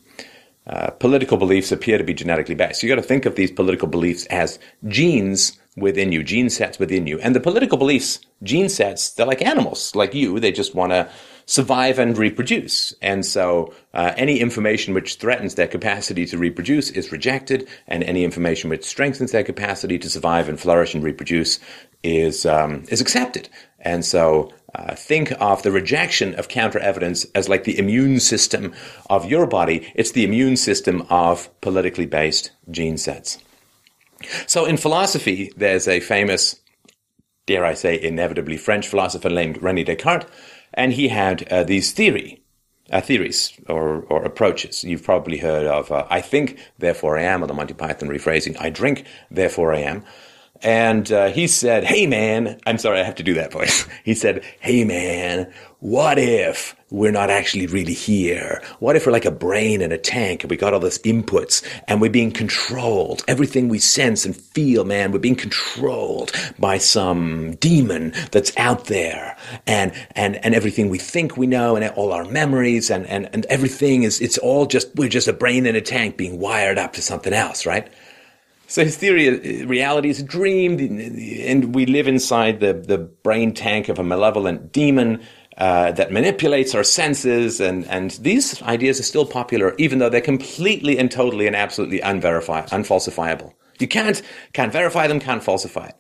uh, 0.68 0.92
political 0.92 1.38
beliefs 1.38 1.72
appear 1.72 1.98
to 1.98 2.04
be 2.04 2.14
genetically 2.14 2.56
based. 2.56 2.82
So 2.82 2.88
you 2.88 2.96
got 2.96 3.02
to 3.02 3.08
think 3.08 3.26
of 3.26 3.36
these 3.36 3.52
political 3.52 3.88
beliefs 3.88 4.28
as 4.28 4.60
genes 4.88 5.58
within 5.76 6.12
you, 6.12 6.24
gene 6.24 6.52
sets 6.52 6.78
within 6.78 7.08
you. 7.08 7.20
And 7.20 7.36
the 7.36 7.40
political 7.40 7.80
beliefs, 7.80 8.20
gene 8.44 8.70
sets, 8.70 9.10
they're 9.10 9.26
like 9.26 9.42
animals, 9.42 9.96
like 9.96 10.14
you. 10.14 10.40
They 10.40 10.52
just 10.52 10.76
want 10.76 10.92
to 10.92 11.10
survive 11.48 11.98
and 11.98 12.18
reproduce. 12.18 12.94
And 13.02 13.26
so 13.26 13.74
uh, 13.94 14.14
any 14.16 14.40
information 14.40 14.94
which 14.94 15.16
threatens 15.16 15.56
their 15.56 15.68
capacity 15.68 16.26
to 16.28 16.38
reproduce 16.38 16.92
is 16.92 17.12
rejected, 17.12 17.68
and 17.88 18.04
any 18.04 18.24
information 18.24 18.70
which 18.70 18.86
strengthens 18.86 19.32
their 19.32 19.46
capacity 19.46 19.98
to 19.98 20.10
survive 20.10 20.50
and 20.50 20.60
flourish 20.60 20.94
and 20.94 21.04
reproduce 21.04 21.60
is 22.04 22.46
um, 22.46 22.84
is 22.90 23.02
accepted. 23.02 23.50
And 23.80 24.06
so 24.06 24.52
uh, 24.76 24.94
think 24.96 25.32
of 25.40 25.64
the 25.64 25.72
rejection 25.72 26.36
of 26.36 26.50
counter 26.50 26.80
evidence 26.80 27.26
as 27.34 27.48
like 27.48 27.64
the 27.64 27.80
immune 27.80 28.20
system 28.20 28.74
of 29.10 29.26
your 29.26 29.48
body. 29.48 29.92
It's 29.96 30.12
the 30.12 30.26
immune 30.26 30.58
system 30.58 31.04
of 31.10 31.50
politically 31.62 32.06
based 32.06 32.52
gene 32.70 32.98
sets. 32.98 33.40
So 34.48 34.66
in 34.66 34.78
philosophy, 34.78 35.52
there's 35.56 35.88
a 35.88 36.00
famous, 36.00 36.60
dare 37.46 37.64
I 37.64 37.76
say, 37.76 38.02
inevitably 38.02 38.58
French 38.58 38.88
philosopher 38.88 39.30
named 39.30 39.62
Rene 39.62 39.84
Descartes, 39.84 40.28
and 40.74 40.94
he 40.94 41.08
had 41.10 41.48
uh, 41.52 41.64
these 41.64 41.92
theory, 41.92 42.42
uh, 42.92 43.02
theories 43.02 43.54
or, 43.68 44.04
or 44.10 44.24
approaches. 44.24 44.84
You've 44.84 45.04
probably 45.04 45.38
heard 45.38 45.66
of 45.68 45.92
uh, 45.92 46.06
I 46.10 46.22
think, 46.22 46.60
therefore 46.78 47.18
I 47.18 47.24
am, 47.24 47.44
or 47.44 47.48
the 47.48 47.54
Monty 47.54 47.74
Python 47.74 48.10
rephrasing, 48.10 48.56
I 48.60 48.70
drink, 48.70 49.06
therefore 49.30 49.74
I 49.74 49.80
am. 49.80 50.04
And 50.62 51.12
uh, 51.12 51.28
he 51.30 51.48
said, 51.48 51.84
Hey 51.84 52.08
man, 52.08 52.60
I'm 52.66 52.78
sorry, 52.78 53.00
I 53.00 53.04
have 53.04 53.16
to 53.16 53.24
do 53.24 53.36
that 53.36 53.52
voice. 53.52 53.88
He 54.04 54.14
said, 54.14 54.44
Hey 54.62 54.86
man, 54.86 55.52
what 55.80 56.18
if 56.18 56.76
we're 56.90 57.12
not 57.12 57.30
actually 57.30 57.68
really 57.68 57.94
here? 57.94 58.64
What 58.80 58.96
if 58.96 59.06
we're 59.06 59.12
like 59.12 59.26
a 59.26 59.32
brain 59.32 59.82
in 59.82 59.92
a 59.92 59.98
tank 59.98 60.44
and 60.44 60.50
we 60.50 60.58
got 60.58 60.74
all 60.74 60.80
these 60.80 60.98
inputs 61.00 61.62
and 61.88 62.00
we're 62.00 62.10
being 62.10 62.32
controlled? 62.32 63.24
Everything 63.28 63.68
we 63.68 63.78
sense 63.78 64.26
and 64.26 64.36
feel, 64.36 64.86
man, 64.86 65.12
we're 65.12 65.20
being 65.20 65.36
controlled 65.36 66.32
by 66.58 66.78
some 66.78 67.56
demon 67.56 68.14
that's 68.32 68.56
out 68.58 68.86
there. 68.86 69.38
And, 69.68 69.92
and, 70.12 70.44
and 70.44 70.56
everything 70.56 70.90
we 70.90 71.00
think 71.00 71.38
we 71.38 71.48
know 71.48 71.76
and 71.76 71.88
all 71.92 72.14
our 72.14 72.26
memories 72.26 72.90
and, 72.90 73.06
and, 73.06 73.30
and 73.34 73.46
everything 73.48 74.04
is, 74.04 74.22
it's 74.22 74.38
all 74.38 74.66
just, 74.66 74.96
we're 74.96 75.10
just 75.10 75.28
a 75.28 75.34
brain 75.34 75.66
in 75.66 75.76
a 75.76 75.82
tank 75.82 76.18
being 76.18 76.40
wired 76.40 76.78
up 76.78 76.94
to 76.94 77.02
something 77.02 77.34
else, 77.34 77.66
right? 77.66 77.92
So 78.70 78.84
his 78.84 78.98
theory, 78.98 79.66
reality 79.66 80.10
is 80.10 80.20
a 80.20 80.24
dream, 80.24 80.78
and 80.78 81.74
we 81.74 81.86
live 81.86 82.08
inside 82.08 82.60
the, 82.60 82.74
the 82.74 82.98
brain 82.98 83.54
tank 83.54 83.88
of 83.88 83.98
a 83.98 84.04
malevolent 84.04 84.74
demon 84.74 85.24
uh, 85.58 85.94
that 85.94 86.12
manipulates 86.12 86.76
our 86.76 86.84
senses, 86.84 87.62
and, 87.62 87.86
and 87.86 88.12
these 88.12 88.62
ideas 88.64 89.00
are 89.00 89.04
still 89.04 89.26
popular, 89.26 89.74
even 89.78 90.00
though 90.00 90.10
they're 90.10 90.20
completely 90.20 91.00
and 91.00 91.10
totally 91.10 91.48
and 91.48 91.56
absolutely 91.56 92.02
unverifiable, 92.02 92.70
unfalsifiable. 92.70 93.54
You 93.80 93.88
can't, 93.88 94.22
can't 94.52 94.72
verify 94.72 95.08
them, 95.08 95.22
can't 95.22 95.44
falsify 95.44 95.88
it. 95.88 95.96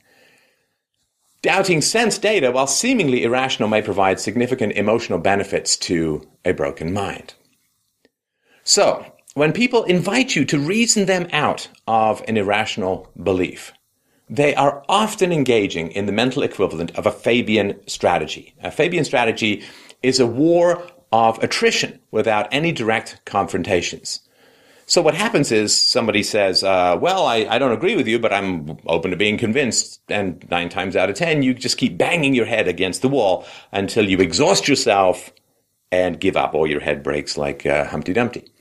Doubting 1.41 1.81
sense 1.81 2.17
data, 2.17 2.51
while 2.51 2.67
seemingly 2.67 3.23
irrational, 3.23 3.69
may 3.69 3.81
provide 3.81 4.19
significant 4.19 4.73
emotional 4.73 5.19
benefits 5.19 5.77
to 5.77 6.27
a 6.43 6.51
broken 6.51 6.91
mind. 6.91 7.33
So, 8.63 9.05
when 9.37 9.53
people 9.53 9.83
invite 9.83 10.35
you 10.35 10.43
to 10.43 10.57
reason 10.57 11.05
them 11.05 11.27
out 11.31 11.67
of 11.85 12.23
an 12.27 12.37
irrational 12.37 13.07
belief, 13.21 13.71
they 14.27 14.55
are 14.55 14.83
often 14.89 15.31
engaging 15.31 15.91
in 15.91 16.07
the 16.07 16.11
mental 16.11 16.41
equivalent 16.41 16.89
of 16.97 17.05
a 17.05 17.11
Fabian 17.11 17.79
strategy. 17.87 18.55
A 18.63 18.71
Fabian 18.71 19.05
strategy 19.05 19.63
is 20.01 20.19
a 20.19 20.25
war 20.25 20.81
of 21.11 21.37
attrition 21.43 21.99
without 22.09 22.47
any 22.51 22.71
direct 22.71 23.21
confrontations. 23.25 24.21
So 24.87 25.03
what 25.03 25.13
happens 25.13 25.51
is 25.51 25.71
somebody 25.75 26.23
says, 26.23 26.63
uh, 26.63 26.97
well, 26.99 27.27
I, 27.27 27.45
I, 27.47 27.59
don't 27.59 27.73
agree 27.73 27.95
with 27.95 28.07
you, 28.07 28.17
but 28.17 28.33
I'm 28.33 28.79
open 28.87 29.11
to 29.11 29.17
being 29.17 29.37
convinced. 29.37 30.01
And 30.09 30.43
nine 30.49 30.69
times 30.69 30.95
out 30.95 31.11
of 31.11 31.15
ten, 31.15 31.43
you 31.43 31.53
just 31.53 31.77
keep 31.77 31.95
banging 31.95 32.33
your 32.33 32.47
head 32.47 32.67
against 32.67 33.03
the 33.03 33.09
wall 33.09 33.45
until 33.71 34.09
you 34.09 34.17
exhaust 34.17 34.67
yourself 34.67 35.31
and 35.91 36.19
give 36.19 36.35
up 36.35 36.55
or 36.55 36.65
your 36.65 36.79
head 36.79 37.03
breaks 37.03 37.37
like 37.37 37.67
uh, 37.67 37.85
Humpty 37.85 38.13
Dumpty. 38.13 38.51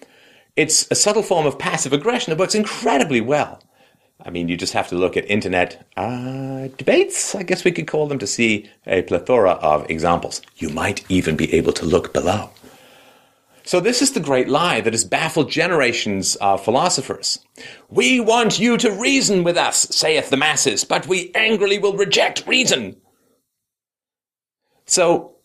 It's 0.57 0.87
a 0.91 0.95
subtle 0.95 1.23
form 1.23 1.47
of 1.47 1.59
passive 1.59 1.93
aggression 1.93 2.31
that 2.31 2.39
works 2.39 2.55
incredibly 2.55 3.21
well. 3.21 3.63
I 4.25 4.31
mean, 4.31 4.49
you 4.49 4.57
just 4.57 4.73
have 4.73 4.89
to 4.89 4.95
look 4.95 5.17
at 5.17 5.31
internet 5.31 5.87
uh, 5.97 6.69
debates, 6.79 7.35
I 7.35 7.43
guess 7.43 7.65
we 7.65 7.73
could 7.73 7.87
call 7.87 8.07
them, 8.07 8.19
to 8.19 8.27
see 8.27 8.71
a 8.87 9.03
plethora 9.03 9.53
of 9.53 9.89
examples. 9.91 10.41
You 10.57 10.71
might 10.71 11.05
even 11.11 11.37
be 11.37 11.53
able 11.53 11.75
to 11.75 11.85
look 11.85 12.15
below. 12.15 12.51
So, 13.65 13.81
this 13.81 14.01
is 14.01 14.13
the 14.13 14.21
great 14.21 14.49
lie 14.49 14.81
that 14.81 14.93
has 14.93 15.05
baffled 15.05 15.51
generations 15.51 16.37
of 16.37 16.65
philosophers. 16.65 17.41
We 17.91 18.21
want 18.21 18.61
you 18.61 18.77
to 18.79 18.93
reason 18.93 19.43
with 19.43 19.57
us, 19.57 19.89
saith 19.91 20.31
the 20.31 20.37
masses, 20.37 20.85
but 20.85 21.09
we 21.09 21.33
angrily 21.35 21.79
will 21.79 21.97
reject 21.97 22.47
reason. 22.47 22.97
So, 24.87 25.36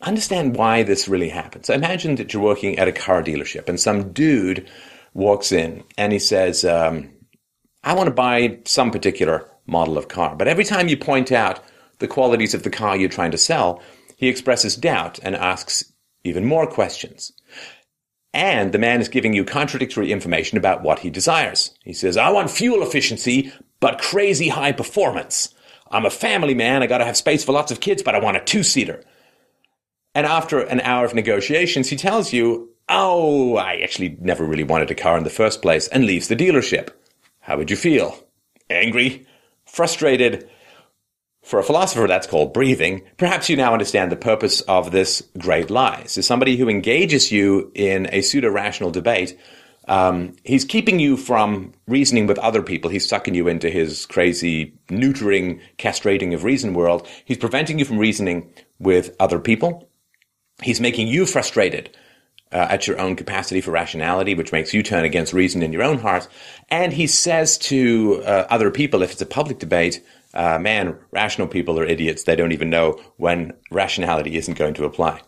understand 0.00 0.56
why 0.56 0.82
this 0.82 1.08
really 1.08 1.28
happens. 1.28 1.70
Imagine 1.70 2.16
that 2.16 2.32
you're 2.32 2.42
working 2.42 2.78
at 2.78 2.88
a 2.88 2.92
car 2.92 3.22
dealership 3.22 3.68
and 3.68 3.80
some 3.80 4.12
dude 4.12 4.68
walks 5.14 5.52
in 5.52 5.82
and 5.96 6.12
he 6.12 6.18
says, 6.18 6.64
um, 6.64 7.10
I 7.82 7.94
want 7.94 8.08
to 8.08 8.14
buy 8.14 8.58
some 8.64 8.90
particular 8.90 9.48
model 9.66 9.96
of 9.98 10.08
car. 10.08 10.36
But 10.36 10.48
every 10.48 10.64
time 10.64 10.88
you 10.88 10.96
point 10.96 11.32
out 11.32 11.60
the 11.98 12.08
qualities 12.08 12.54
of 12.54 12.62
the 12.62 12.70
car 12.70 12.96
you're 12.96 13.08
trying 13.08 13.30
to 13.30 13.38
sell, 13.38 13.80
he 14.16 14.28
expresses 14.28 14.76
doubt 14.76 15.18
and 15.22 15.34
asks 15.34 15.92
even 16.24 16.44
more 16.44 16.66
questions. 16.66 17.32
And 18.34 18.72
the 18.72 18.78
man 18.78 19.00
is 19.00 19.08
giving 19.08 19.32
you 19.32 19.44
contradictory 19.44 20.12
information 20.12 20.58
about 20.58 20.82
what 20.82 20.98
he 20.98 21.10
desires. 21.10 21.74
He 21.84 21.94
says, 21.94 22.18
I 22.18 22.28
want 22.30 22.50
fuel 22.50 22.82
efficiency, 22.82 23.52
but 23.80 24.00
crazy 24.00 24.48
high 24.50 24.72
performance. 24.72 25.54
I'm 25.90 26.04
a 26.04 26.10
family 26.10 26.54
man. 26.54 26.82
I 26.82 26.86
got 26.86 26.98
to 26.98 27.04
have 27.04 27.16
space 27.16 27.44
for 27.44 27.52
lots 27.52 27.72
of 27.72 27.80
kids, 27.80 28.02
but 28.02 28.14
I 28.14 28.20
want 28.20 28.36
a 28.36 28.40
two 28.40 28.62
seater. 28.62 29.02
And 30.16 30.24
after 30.24 30.60
an 30.60 30.80
hour 30.80 31.04
of 31.04 31.14
negotiations, 31.14 31.90
he 31.90 31.96
tells 31.96 32.32
you, 32.32 32.70
Oh, 32.88 33.56
I 33.56 33.80
actually 33.82 34.16
never 34.18 34.44
really 34.44 34.64
wanted 34.64 34.90
a 34.90 34.94
car 34.94 35.18
in 35.18 35.24
the 35.24 35.28
first 35.30 35.60
place, 35.60 35.88
and 35.88 36.06
leaves 36.06 36.28
the 36.28 36.34
dealership. 36.34 36.88
How 37.40 37.58
would 37.58 37.70
you 37.70 37.76
feel? 37.76 38.18
Angry? 38.70 39.26
Frustrated? 39.66 40.48
For 41.42 41.58
a 41.58 41.62
philosopher, 41.62 42.06
that's 42.06 42.26
called 42.26 42.54
breathing. 42.54 43.02
Perhaps 43.18 43.50
you 43.50 43.58
now 43.58 43.74
understand 43.74 44.10
the 44.10 44.16
purpose 44.16 44.62
of 44.62 44.90
this 44.90 45.22
great 45.36 45.68
lie. 45.68 46.04
So 46.06 46.22
somebody 46.22 46.56
who 46.56 46.70
engages 46.70 47.30
you 47.30 47.70
in 47.74 48.08
a 48.10 48.22
pseudo-rational 48.22 48.92
debate, 48.92 49.38
um, 49.86 50.34
he's 50.44 50.64
keeping 50.64 50.98
you 50.98 51.18
from 51.18 51.74
reasoning 51.86 52.26
with 52.26 52.38
other 52.38 52.62
people. 52.62 52.90
He's 52.90 53.06
sucking 53.06 53.34
you 53.34 53.48
into 53.48 53.68
his 53.68 54.06
crazy, 54.06 54.72
neutering, 54.88 55.60
castrating 55.76 56.32
of 56.32 56.42
reason 56.42 56.72
world. 56.72 57.06
He's 57.26 57.36
preventing 57.36 57.78
you 57.78 57.84
from 57.84 57.98
reasoning 57.98 58.50
with 58.78 59.14
other 59.20 59.38
people. 59.38 59.90
He's 60.62 60.80
making 60.80 61.08
you 61.08 61.26
frustrated 61.26 61.96
uh, 62.52 62.66
at 62.70 62.86
your 62.86 62.98
own 62.98 63.16
capacity 63.16 63.60
for 63.60 63.70
rationality, 63.70 64.34
which 64.34 64.52
makes 64.52 64.72
you 64.72 64.82
turn 64.82 65.04
against 65.04 65.32
reason 65.32 65.62
in 65.62 65.72
your 65.72 65.82
own 65.82 65.98
heart. 65.98 66.28
And 66.68 66.92
he 66.92 67.06
says 67.06 67.58
to 67.58 68.22
uh, 68.24 68.46
other 68.48 68.70
people, 68.70 69.02
if 69.02 69.12
it's 69.12 69.20
a 69.20 69.26
public 69.26 69.58
debate, 69.58 70.02
uh, 70.32 70.58
man, 70.58 70.98
rational 71.10 71.48
people 71.48 71.78
are 71.78 71.84
idiots. 71.84 72.24
They 72.24 72.36
don't 72.36 72.52
even 72.52 72.70
know 72.70 73.00
when 73.16 73.52
rationality 73.70 74.36
isn't 74.36 74.58
going 74.58 74.74
to 74.74 74.84
apply. 74.84 75.20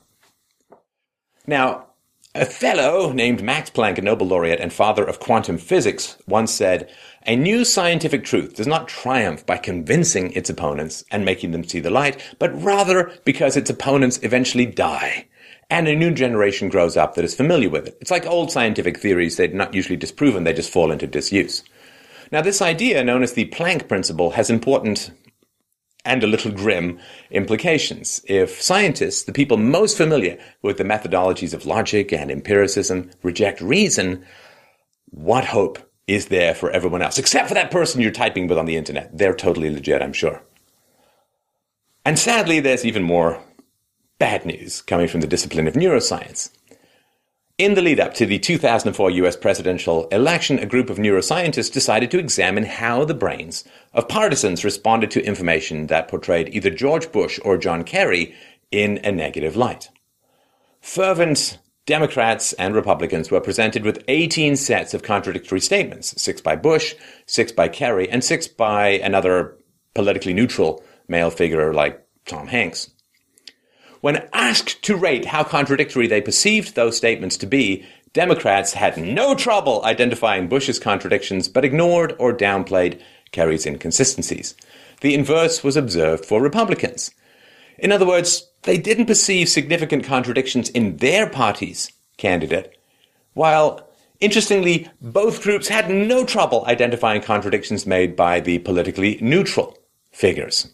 Now, 1.47 1.87
a 2.35 2.45
fellow 2.45 3.11
named 3.13 3.43
Max 3.43 3.71
Planck, 3.71 3.99
a 3.99 4.03
Nobel 4.03 4.27
laureate 4.27 4.61
and 4.61 4.73
father 4.73 5.05
of 5.05 5.19
quantum 5.19 5.59
physics, 5.59 6.17
once 6.27 6.53
said, 6.53 6.91
A 7.29 7.37
new 7.37 7.63
scientific 7.63 8.25
truth 8.25 8.55
does 8.55 8.67
not 8.67 8.89
triumph 8.89 9.45
by 9.45 9.59
convincing 9.59 10.33
its 10.33 10.49
opponents 10.49 11.05
and 11.11 11.27
making 11.27 11.51
them 11.51 11.63
see 11.63 11.79
the 11.79 11.91
light, 11.91 12.25
but 12.39 12.63
rather 12.63 13.13
because 13.27 13.55
its 13.55 13.69
opponents 13.69 14.19
eventually 14.23 14.65
die. 14.65 15.29
And 15.69 15.87
a 15.87 15.95
new 15.95 16.11
generation 16.11 16.71
grows 16.71 16.97
up 16.97 17.17
that 17.17 17.27
is 17.27 17.35
familiar 17.35 17.69
with 17.69 17.87
it. 17.87 17.99
It's 18.01 18.11
like 18.11 18.25
old 18.25 18.51
scientific 18.51 18.99
theories, 18.99 19.37
they're 19.37 19.49
not 19.49 19.75
usually 19.75 19.99
disproven, 19.99 20.45
they 20.45 20.55
just 20.55 20.73
fall 20.73 20.91
into 20.91 21.07
disuse. 21.07 21.63
Now, 22.33 22.41
this 22.41 22.63
idea, 22.63 23.05
known 23.05 23.23
as 23.23 23.35
the 23.35 23.51
Planck 23.51 23.89
principle, 23.89 24.31
has 24.31 24.49
important 24.49 25.11
and 26.07 26.25
a 26.25 26.27
little 26.27 26.51
grim 26.51 26.99
implications. 27.31 28.23
If 28.27 28.63
scientists, 28.63 29.25
the 29.25 29.35
people 29.35 29.59
most 29.59 29.99
familiar 29.99 30.39
with 30.63 30.79
the 30.79 30.85
methodologies 30.85 31.53
of 31.53 31.67
logic 31.67 32.11
and 32.11 32.31
empiricism, 32.31 33.11
reject 33.23 33.61
reason, 33.61 34.25
what 35.11 35.45
hope 35.45 35.88
is 36.09 36.27
there 36.27 36.55
for 36.55 36.71
everyone 36.71 37.03
else? 37.03 37.19
Except 37.19 37.47
for 37.47 37.55
that 37.55 37.71
person 37.71 38.01
you're 38.01 38.11
typing 38.11 38.49
with 38.49 38.59
on 38.59 38.67
the 38.67 38.77
internet. 38.77 39.17
They're 39.17 39.35
totally 39.35 39.71
legit, 39.71 40.03
I'm 40.03 40.15
sure. 40.15 40.43
And 42.05 42.19
sadly, 42.19 42.59
there's 42.59 42.87
even 42.87 43.03
more 43.03 43.41
bad 44.19 44.47
news 44.47 44.81
coming 44.81 45.07
from 45.07 45.21
the 45.21 45.27
discipline 45.27 45.69
of 45.69 45.75
neuroscience. 45.75 46.51
In 47.59 47.75
the 47.75 47.83
lead 47.83 48.01
up 48.01 48.15
to 48.15 48.25
the 48.25 48.39
2004 48.39 49.11
US 49.11 49.37
presidential 49.37 50.09
election, 50.09 50.59
a 50.59 50.67
group 50.67 50.91
of 50.91 50.97
neuroscientists 50.97 51.73
decided 51.73 52.11
to 52.13 52.19
examine 52.19 52.65
how 52.65 53.05
the 53.05 53.15
brains 53.15 53.65
of 53.93 54.09
partisans 54.09 54.65
responded 54.65 55.11
to 55.11 55.25
information 55.25 55.89
that 55.89 56.09
portrayed 56.09 56.55
either 56.55 56.71
George 56.71 57.13
Bush 57.13 57.39
or 57.45 57.59
John 57.59 57.85
Kerry 57.85 58.35
in 58.71 58.99
a 59.05 59.13
negative 59.13 59.57
light. 59.57 59.91
Fervent 60.81 61.59
Democrats 61.89 62.53
and 62.53 62.75
Republicans 62.75 63.31
were 63.31 63.41
presented 63.41 63.83
with 63.83 64.05
18 64.09 64.57
sets 64.57 64.93
of 64.93 65.03
contradictory 65.03 65.59
statements 65.59 66.21
six 66.21 66.39
by 66.39 66.55
Bush, 66.55 66.95
six 67.25 67.51
by 67.51 67.67
Kerry, 67.67 68.11
and 68.11 68.23
six 68.23 68.47
by 68.47 68.89
another 68.89 69.57
politically 69.95 70.35
neutral 70.35 70.85
male 71.09 71.31
figure 71.31 71.73
like 71.73 72.07
Tom 72.27 72.49
Hanks. 72.49 72.91
When 74.03 74.29
asked 74.35 74.83
to 74.83 74.97
rate 74.97 75.25
how 75.25 75.45
contradictory 75.45 76.07
they 76.07 76.21
perceived 76.21 76.75
those 76.75 76.95
statements 76.95 77.39
to 77.39 77.47
be, 77.47 77.87
Democrats 78.13 78.75
had 78.75 78.99
no 78.99 79.35
trouble 79.35 79.83
identifying 79.83 80.47
Bush's 80.47 80.79
contradictions, 80.79 81.49
but 81.49 81.65
ignored 81.65 82.15
or 82.19 82.37
downplayed 82.37 83.01
Kerry's 83.33 83.65
inconsistencies. 83.65 84.55
The 85.01 85.15
inverse 85.15 85.65
was 85.65 85.79
observed 85.79 86.27
for 86.27 86.43
Republicans. 86.43 87.13
In 87.79 87.93
other 87.93 88.07
words, 88.07 88.51
they 88.63 88.77
didn't 88.77 89.07
perceive 89.07 89.49
significant 89.49 90.05
contradictions 90.05 90.69
in 90.69 90.97
their 90.97 91.29
party's 91.29 91.93
candidate, 92.17 92.77
while, 93.35 93.89
interestingly, 94.21 94.89
both 95.01 95.43
groups 95.43 95.69
had 95.69 95.89
no 95.89 96.25
trouble 96.25 96.65
identifying 96.67 97.23
contradictions 97.23 97.87
made 97.87 98.17
by 98.17 98.41
the 98.41 98.59
politically 98.59 99.19
neutral 99.21 99.79
figures. 100.11 100.73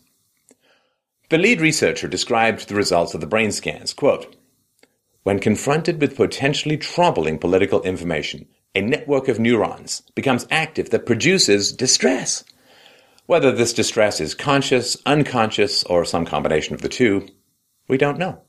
The 1.28 1.38
lead 1.38 1.60
researcher 1.60 2.08
described 2.08 2.68
the 2.68 2.74
results 2.74 3.14
of 3.14 3.20
the 3.20 3.26
brain 3.26 3.52
scans. 3.52 3.92
Quote, 3.92 4.36
when 5.24 5.38
confronted 5.38 6.00
with 6.00 6.16
potentially 6.16 6.76
troubling 6.76 7.38
political 7.38 7.82
information, 7.82 8.46
a 8.74 8.82
network 8.82 9.28
of 9.28 9.38
neurons 9.38 10.02
becomes 10.14 10.46
active 10.50 10.90
that 10.90 11.06
produces 11.06 11.72
distress. 11.72 12.44
Whether 13.26 13.52
this 13.52 13.72
distress 13.72 14.20
is 14.20 14.34
conscious, 14.34 14.98
unconscious, 15.06 15.82
or 15.84 16.04
some 16.04 16.26
combination 16.26 16.74
of 16.74 16.82
the 16.82 16.90
two, 16.90 17.26
we 17.88 17.96
don't 17.96 18.18
know. 18.18 18.42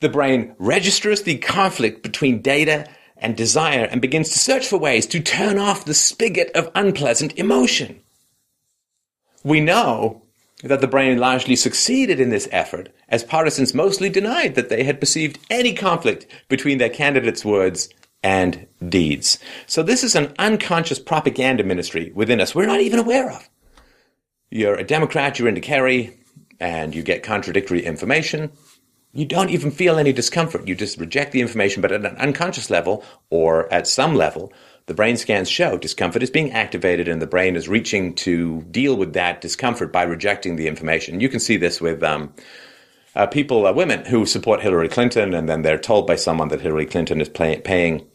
The 0.00 0.08
brain 0.08 0.54
registers 0.58 1.22
the 1.22 1.36
conflict 1.38 2.02
between 2.02 2.40
data 2.40 2.86
and 3.18 3.36
desire 3.36 3.84
and 3.84 4.00
begins 4.00 4.30
to 4.30 4.38
search 4.38 4.66
for 4.66 4.78
ways 4.78 5.06
to 5.08 5.20
turn 5.20 5.58
off 5.58 5.84
the 5.84 5.92
spigot 5.92 6.50
of 6.54 6.70
unpleasant 6.74 7.36
emotion. 7.38 8.00
We 9.44 9.60
know 9.60 10.22
that 10.62 10.80
the 10.80 10.88
brain 10.88 11.18
largely 11.18 11.56
succeeded 11.56 12.20
in 12.20 12.30
this 12.30 12.48
effort, 12.50 12.88
as 13.08 13.22
partisans 13.22 13.74
mostly 13.74 14.08
denied 14.08 14.54
that 14.54 14.70
they 14.70 14.82
had 14.82 14.98
perceived 14.98 15.38
any 15.50 15.74
conflict 15.74 16.26
between 16.48 16.78
their 16.78 16.88
candidates' 16.88 17.44
words 17.44 17.88
and 18.22 18.66
deeds. 18.88 19.38
So 19.66 19.82
this 19.82 20.02
is 20.02 20.14
an 20.14 20.34
unconscious 20.38 20.98
propaganda 20.98 21.64
ministry 21.64 22.12
within 22.14 22.40
us 22.40 22.54
we're 22.54 22.66
not 22.66 22.80
even 22.80 22.98
aware 22.98 23.30
of. 23.30 23.48
You're 24.50 24.76
a 24.76 24.84
Democrat, 24.84 25.38
you're 25.38 25.48
into 25.48 25.60
Kerry, 25.60 26.16
and 26.58 26.94
you 26.94 27.02
get 27.02 27.22
contradictory 27.22 27.84
information. 27.84 28.50
You 29.12 29.26
don't 29.26 29.50
even 29.50 29.70
feel 29.70 29.98
any 29.98 30.12
discomfort. 30.12 30.66
You 30.66 30.74
just 30.74 30.98
reject 30.98 31.32
the 31.32 31.40
information, 31.40 31.82
but 31.82 31.92
at 31.92 32.04
an 32.04 32.16
unconscious 32.16 32.70
level 32.70 33.04
or 33.30 33.72
at 33.72 33.86
some 33.86 34.14
level, 34.14 34.52
the 34.86 34.94
brain 34.94 35.16
scans 35.16 35.50
show 35.50 35.76
discomfort 35.76 36.22
is 36.22 36.30
being 36.30 36.52
activated 36.52 37.08
and 37.08 37.20
the 37.20 37.26
brain 37.26 37.56
is 37.56 37.68
reaching 37.68 38.14
to 38.16 38.62
deal 38.70 38.96
with 38.96 39.12
that 39.12 39.40
discomfort 39.40 39.92
by 39.92 40.02
rejecting 40.02 40.56
the 40.56 40.66
information. 40.66 41.20
You 41.20 41.28
can 41.28 41.40
see 41.40 41.56
this 41.56 41.80
with 41.80 42.02
um, 42.02 42.32
uh, 43.14 43.26
people, 43.26 43.66
uh, 43.66 43.72
women 43.72 44.04
who 44.06 44.24
support 44.24 44.62
Hillary 44.62 44.88
Clinton, 44.88 45.34
and 45.34 45.48
then 45.48 45.62
they're 45.62 45.78
told 45.78 46.06
by 46.06 46.16
someone 46.16 46.48
that 46.48 46.60
Hillary 46.60 46.86
Clinton 46.86 47.20
is 47.20 47.28
pay- 47.28 47.60
paying 47.60 48.06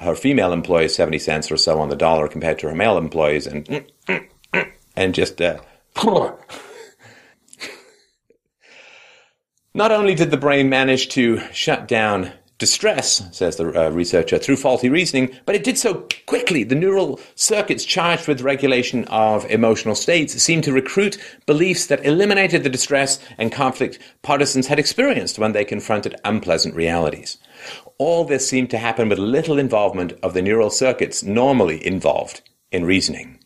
her 0.00 0.16
female 0.16 0.52
employees 0.52 0.94
70 0.94 1.18
cents 1.20 1.52
or 1.52 1.56
so 1.56 1.78
on 1.80 1.88
the 1.88 1.96
dollar 1.96 2.26
compared 2.26 2.58
to 2.60 2.68
her 2.68 2.74
male 2.74 2.98
employees, 2.98 3.46
and, 3.46 3.84
and 4.96 5.14
just. 5.14 5.40
Uh, 5.40 5.60
Not 9.74 9.90
only 9.90 10.14
did 10.14 10.30
the 10.30 10.36
brain 10.36 10.68
manage 10.68 11.08
to 11.10 11.40
shut 11.50 11.88
down 11.88 12.32
distress, 12.58 13.24
says 13.32 13.56
the 13.56 13.86
uh, 13.86 13.90
researcher, 13.90 14.38
through 14.38 14.56
faulty 14.56 14.88
reasoning, 14.88 15.34
but 15.46 15.54
it 15.56 15.64
did 15.64 15.76
so 15.76 16.06
quickly. 16.26 16.62
The 16.62 16.74
neural 16.74 17.18
circuits 17.34 17.84
charged 17.84 18.28
with 18.28 18.42
regulation 18.42 19.04
of 19.06 19.50
emotional 19.50 19.94
states 19.94 20.40
seemed 20.40 20.62
to 20.64 20.72
recruit 20.72 21.18
beliefs 21.46 21.86
that 21.86 22.04
eliminated 22.04 22.62
the 22.62 22.70
distress 22.70 23.18
and 23.36 23.50
conflict 23.50 23.98
partisans 24.22 24.68
had 24.68 24.78
experienced 24.78 25.40
when 25.40 25.52
they 25.52 25.64
confronted 25.64 26.20
unpleasant 26.24 26.76
realities. 26.76 27.38
All 27.98 28.24
this 28.24 28.46
seemed 28.46 28.70
to 28.70 28.78
happen 28.78 29.08
with 29.08 29.18
little 29.18 29.58
involvement 29.58 30.12
of 30.22 30.34
the 30.34 30.42
neural 30.42 30.70
circuits 30.70 31.24
normally 31.24 31.84
involved 31.84 32.42
in 32.70 32.84
reasoning. 32.84 33.41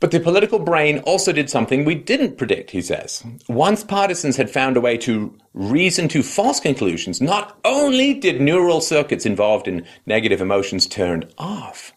But 0.00 0.12
the 0.12 0.20
political 0.20 0.60
brain 0.60 1.00
also 1.00 1.32
did 1.32 1.50
something 1.50 1.84
we 1.84 1.96
didn't 1.96 2.38
predict, 2.38 2.70
he 2.70 2.80
says. 2.80 3.24
Once 3.48 3.82
partisans 3.82 4.36
had 4.36 4.48
found 4.48 4.76
a 4.76 4.80
way 4.80 4.96
to 4.98 5.36
reason 5.54 6.06
to 6.08 6.22
false 6.22 6.60
conclusions, 6.60 7.20
not 7.20 7.58
only 7.64 8.14
did 8.14 8.40
neural 8.40 8.80
circuits 8.80 9.26
involved 9.26 9.66
in 9.66 9.84
negative 10.06 10.40
emotions 10.40 10.86
turn 10.86 11.28
off, 11.36 11.92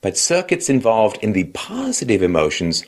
but 0.00 0.16
circuits 0.16 0.70
involved 0.70 1.18
in 1.22 1.32
the 1.32 1.44
positive 1.44 2.22
emotions 2.22 2.84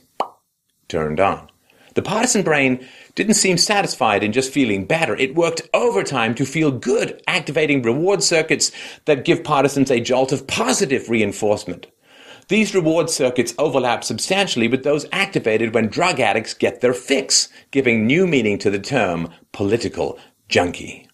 turned 0.87 1.19
on. 1.19 1.49
The 1.95 2.03
partisan 2.03 2.43
brain 2.43 2.87
didn't 3.15 3.35
seem 3.35 3.59
satisfied 3.59 4.23
in 4.23 4.33
just 4.33 4.53
feeling 4.53 4.87
better. 4.87 5.15
It 5.17 5.35
worked 5.35 5.69
overtime 5.75 6.35
to 6.37 6.47
feel 6.47 6.71
good, 6.71 7.21
activating 7.27 7.83
reward 7.83 8.23
circuits 8.23 8.73
that 9.05 9.25
give 9.25 9.45
partisans 9.45 9.91
a 9.91 10.01
jolt 10.01 10.33
of 10.33 10.47
positive 10.47 11.11
reinforcement. 11.11 11.89
These 12.49 12.75
reward 12.75 13.09
circuits 13.09 13.55
overlap 13.59 14.05
substantially 14.05 14.69
with 14.69 14.85
those 14.85 15.07
activated 15.13 15.75
when 15.75 15.89
drug 15.89 16.21
addicts 16.21 16.55
get 16.55 16.81
their 16.81 16.95
fix, 16.95 17.49
giving 17.71 18.07
new 18.07 18.27
meaning 18.27 18.59
to 18.59 18.71
the 18.71 18.79
term 18.79 19.31
political 19.53 20.19
junkie. 20.49 21.09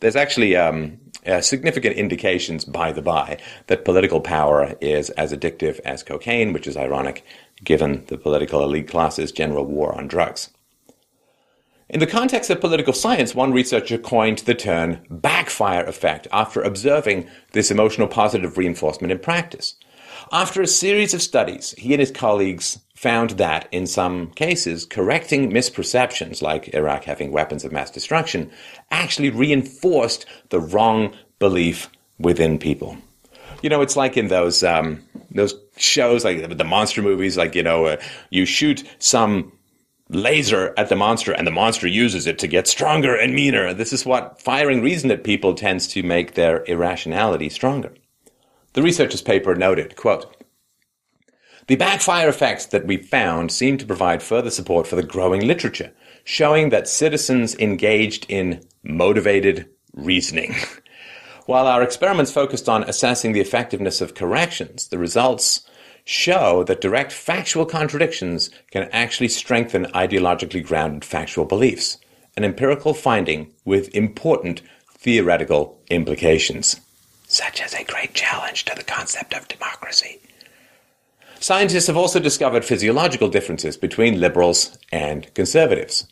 There's 0.00 0.16
actually 0.16 0.56
um, 0.56 0.98
uh, 1.26 1.40
significant 1.40 1.96
indications, 1.96 2.64
by 2.64 2.92
the 2.92 3.02
by, 3.02 3.38
that 3.66 3.84
political 3.84 4.20
power 4.20 4.76
is 4.80 5.10
as 5.10 5.32
addictive 5.32 5.78
as 5.80 6.02
cocaine, 6.02 6.52
which 6.52 6.66
is 6.66 6.76
ironic 6.76 7.24
given 7.62 8.04
the 8.06 8.18
political 8.18 8.62
elite 8.62 8.88
class's 8.88 9.32
general 9.32 9.64
war 9.64 9.94
on 9.94 10.08
drugs. 10.08 10.50
In 11.88 12.00
the 12.00 12.06
context 12.06 12.50
of 12.50 12.60
political 12.60 12.92
science, 12.92 13.34
one 13.34 13.52
researcher 13.52 13.98
coined 13.98 14.38
the 14.38 14.54
term 14.54 14.98
backfire 15.10 15.84
effect 15.84 16.26
after 16.32 16.62
observing 16.62 17.28
this 17.52 17.70
emotional 17.70 18.08
positive 18.08 18.56
reinforcement 18.56 19.12
in 19.12 19.18
practice. 19.18 19.76
After 20.32 20.62
a 20.62 20.66
series 20.66 21.14
of 21.14 21.22
studies, 21.22 21.74
he 21.76 21.92
and 21.92 22.00
his 22.00 22.10
colleagues 22.10 22.78
found 22.94 23.30
that, 23.30 23.68
in 23.70 23.86
some 23.86 24.30
cases, 24.32 24.86
correcting 24.86 25.50
misperceptions, 25.50 26.40
like 26.40 26.74
Iraq 26.74 27.04
having 27.04 27.32
weapons 27.32 27.64
of 27.64 27.72
mass 27.72 27.90
destruction, 27.90 28.50
actually 28.90 29.30
reinforced 29.30 30.26
the 30.48 30.60
wrong 30.60 31.14
belief 31.38 31.90
within 32.18 32.58
people. 32.58 32.96
You 33.62 33.70
know, 33.70 33.82
it's 33.82 33.96
like 33.96 34.16
in 34.16 34.28
those 34.28 34.62
um, 34.62 35.02
those 35.30 35.54
shows, 35.76 36.24
like 36.24 36.56
the 36.56 36.64
monster 36.64 37.02
movies, 37.02 37.36
like 37.36 37.54
you 37.54 37.62
know, 37.62 37.86
uh, 37.86 37.96
you 38.30 38.44
shoot 38.46 38.84
some 38.98 39.52
laser 40.10 40.74
at 40.76 40.88
the 40.90 40.96
monster 40.96 41.32
and 41.32 41.46
the 41.46 41.50
monster 41.50 41.86
uses 41.86 42.26
it 42.26 42.38
to 42.38 42.46
get 42.46 42.68
stronger 42.68 43.16
and 43.16 43.34
meaner. 43.34 43.72
This 43.72 43.92
is 43.92 44.04
what 44.04 44.40
firing 44.40 44.82
reason 44.82 45.10
at 45.10 45.24
people 45.24 45.54
tends 45.54 45.88
to 45.88 46.02
make 46.02 46.34
their 46.34 46.62
irrationality 46.64 47.48
stronger. 47.48 47.92
The 48.74 48.82
researcher's 48.82 49.22
paper 49.22 49.54
noted, 49.54 49.94
quote, 49.96 50.36
the 51.66 51.76
backfire 51.76 52.28
effects 52.28 52.66
that 52.66 52.86
we 52.86 52.98
found 52.98 53.50
seem 53.50 53.78
to 53.78 53.86
provide 53.86 54.22
further 54.22 54.50
support 54.50 54.86
for 54.86 54.96
the 54.96 55.02
growing 55.02 55.46
literature, 55.46 55.92
showing 56.24 56.68
that 56.68 56.88
citizens 56.88 57.54
engaged 57.54 58.26
in 58.28 58.62
motivated 58.82 59.70
reasoning. 59.94 60.54
While 61.46 61.66
our 61.66 61.82
experiments 61.82 62.32
focused 62.32 62.68
on 62.68 62.82
assessing 62.84 63.32
the 63.32 63.40
effectiveness 63.40 64.00
of 64.00 64.14
corrections, 64.14 64.88
the 64.88 64.98
results 64.98 65.66
show 66.04 66.64
that 66.64 66.80
direct 66.80 67.12
factual 67.12 67.64
contradictions 67.64 68.50
can 68.70 68.88
actually 68.92 69.28
strengthen 69.28 69.86
ideologically 69.86 70.66
grounded 70.66 71.04
factual 71.04 71.44
beliefs, 71.44 71.96
an 72.36 72.44
empirical 72.44 72.92
finding 72.92 73.54
with 73.64 73.94
important 73.94 74.60
theoretical 74.98 75.80
implications 75.88 76.80
such 77.34 77.60
as 77.60 77.74
a 77.74 77.84
great 77.84 78.14
challenge 78.14 78.64
to 78.64 78.74
the 78.76 78.84
concept 78.84 79.34
of 79.34 79.48
democracy. 79.48 80.20
Scientists 81.40 81.88
have 81.88 81.96
also 81.96 82.20
discovered 82.20 82.64
physiological 82.64 83.28
differences 83.28 83.76
between 83.76 84.20
liberals 84.20 84.78
and 84.92 85.32
conservatives. 85.34 86.06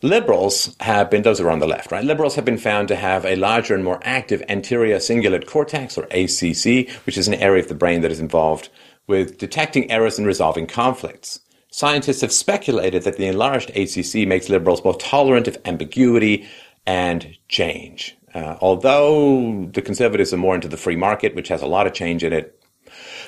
Liberals 0.00 0.76
have 0.80 1.10
been, 1.10 1.22
those 1.22 1.40
are 1.40 1.50
on 1.50 1.58
the 1.58 1.66
left, 1.66 1.90
right? 1.90 2.04
Liberals 2.04 2.36
have 2.36 2.44
been 2.44 2.56
found 2.56 2.86
to 2.88 2.96
have 2.96 3.24
a 3.24 3.36
larger 3.36 3.74
and 3.74 3.82
more 3.82 3.98
active 4.04 4.42
anterior 4.48 4.98
cingulate 4.98 5.46
cortex, 5.46 5.98
or 5.98 6.04
ACC, 6.04 6.88
which 7.04 7.18
is 7.18 7.26
an 7.26 7.34
area 7.34 7.62
of 7.62 7.68
the 7.68 7.74
brain 7.74 8.00
that 8.02 8.12
is 8.12 8.20
involved 8.20 8.68
with 9.06 9.38
detecting 9.38 9.90
errors 9.90 10.18
and 10.18 10.26
resolving 10.26 10.66
conflicts. 10.66 11.40
Scientists 11.70 12.20
have 12.20 12.32
speculated 12.32 13.02
that 13.02 13.16
the 13.16 13.26
enlarged 13.26 13.70
ACC 13.70 14.26
makes 14.28 14.48
liberals 14.48 14.84
more 14.84 14.96
tolerant 14.96 15.48
of 15.48 15.58
ambiguity 15.64 16.46
and 16.86 17.36
change. 17.48 18.16
Uh, 18.34 18.56
although 18.60 19.66
the 19.72 19.82
conservatives 19.82 20.32
are 20.34 20.38
more 20.38 20.54
into 20.54 20.68
the 20.68 20.76
free 20.76 20.96
market, 20.96 21.34
which 21.34 21.48
has 21.48 21.62
a 21.62 21.66
lot 21.66 21.86
of 21.86 21.92
change 21.92 22.24
in 22.24 22.32
it, 22.32 22.60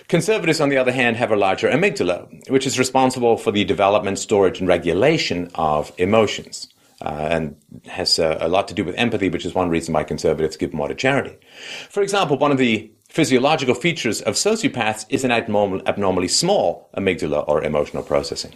conservatives, 0.09 0.61
on 0.61 0.69
the 0.69 0.77
other 0.77 0.93
hand, 0.93 1.17
have 1.17 1.31
a 1.31 1.37
larger 1.37 1.69
amygdala, 1.69 2.51
which 2.51 2.67
is 2.67 2.79
responsible 2.79 3.37
for 3.37 3.53
the 3.53 3.65
development, 3.65 4.19
storage, 4.19 4.59
and 4.59 4.69
regulation 4.69 5.51
of 5.55 5.93
emotions. 5.99 6.69
uh, 7.03 7.29
and 7.31 7.57
has 7.87 8.19
uh, 8.19 8.39
a 8.41 8.49
lot 8.49 8.69
to 8.69 8.75
do 8.75 8.85
with 8.85 8.95
empathy, 8.97 9.29
which 9.29 9.45
is 9.45 9.55
one 9.55 9.69
reason 9.69 9.93
why 9.93 10.05
conservatives 10.05 10.57
give 10.57 10.73
more 10.73 10.89
to 10.89 10.95
charity. 10.95 11.37
For 11.91 12.03
example, 12.03 12.39
one 12.39 12.53
of 12.53 12.59
the 12.59 12.91
physiological 13.09 13.75
features 13.75 14.23
of 14.23 14.35
sociopaths 14.35 15.07
is 15.09 15.25
an 15.25 15.31
abnormal, 15.31 15.83
abnormally 15.87 16.29
small 16.29 16.89
amygdala 16.97 17.45
or 17.49 17.63
emotional 17.63 18.03
processing. 18.03 18.55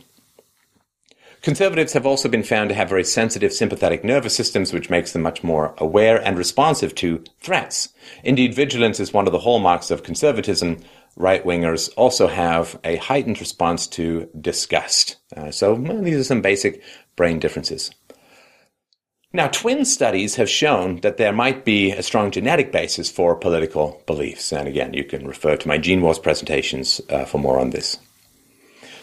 Conservatives 1.43 1.95
have 1.95 2.05
also 2.05 2.29
been 2.29 2.43
found 2.43 2.69
to 2.69 2.75
have 2.75 2.91
very 2.91 3.05
sensitive 3.05 3.53
sympathetic 3.53 4.05
nervous 4.05 4.35
systems, 4.35 4.73
which 4.73 4.91
makes 4.91 5.13
them 5.13 5.23
much 5.23 5.43
more 5.43 5.75
aware 5.79 6.19
and 6.23 6.37
responsive 6.37 6.95
to 6.97 7.25
threats. 7.41 7.89
Indeed, 8.23 8.55
vigilance 8.55 9.01
is 9.01 9.15
one 9.15 9.27
of 9.27 9.33
the 9.33 9.39
hallmarks 9.39 9.91
of 9.91 10.03
conservatism. 10.03 10.79
Right 11.17 11.43
wingers 11.43 11.89
also 11.97 12.27
have 12.27 12.79
a 12.85 12.97
heightened 12.97 13.41
response 13.41 13.87
to 13.89 14.29
disgust. 14.39 15.17
Uh, 15.35 15.51
so 15.51 15.75
well, 15.75 16.03
these 16.03 16.19
are 16.19 16.25
some 16.25 16.43
basic 16.43 16.83
brain 17.17 17.39
differences. 17.39 17.91
Now, 19.33 19.47
twin 19.47 19.85
studies 19.85 20.35
have 20.35 20.51
shown 20.51 21.01
that 21.01 21.17
there 21.17 21.33
might 21.33 21.65
be 21.65 21.93
a 21.93 22.03
strong 22.03 22.33
genetic 22.33 22.73
basis 22.73 23.11
for 23.11 23.37
political 23.37 24.03
beliefs. 24.07 24.53
And 24.53 24.69
again, 24.69 24.93
you 24.93 25.05
can 25.05 25.27
refer 25.27 25.57
to 25.57 25.69
my 25.69 25.79
Gene 25.79 26.03
Wars 26.03 26.19
presentations 26.19 27.01
uh, 27.09 27.25
for 27.25 27.39
more 27.39 27.59
on 27.59 27.71
this. 27.71 27.97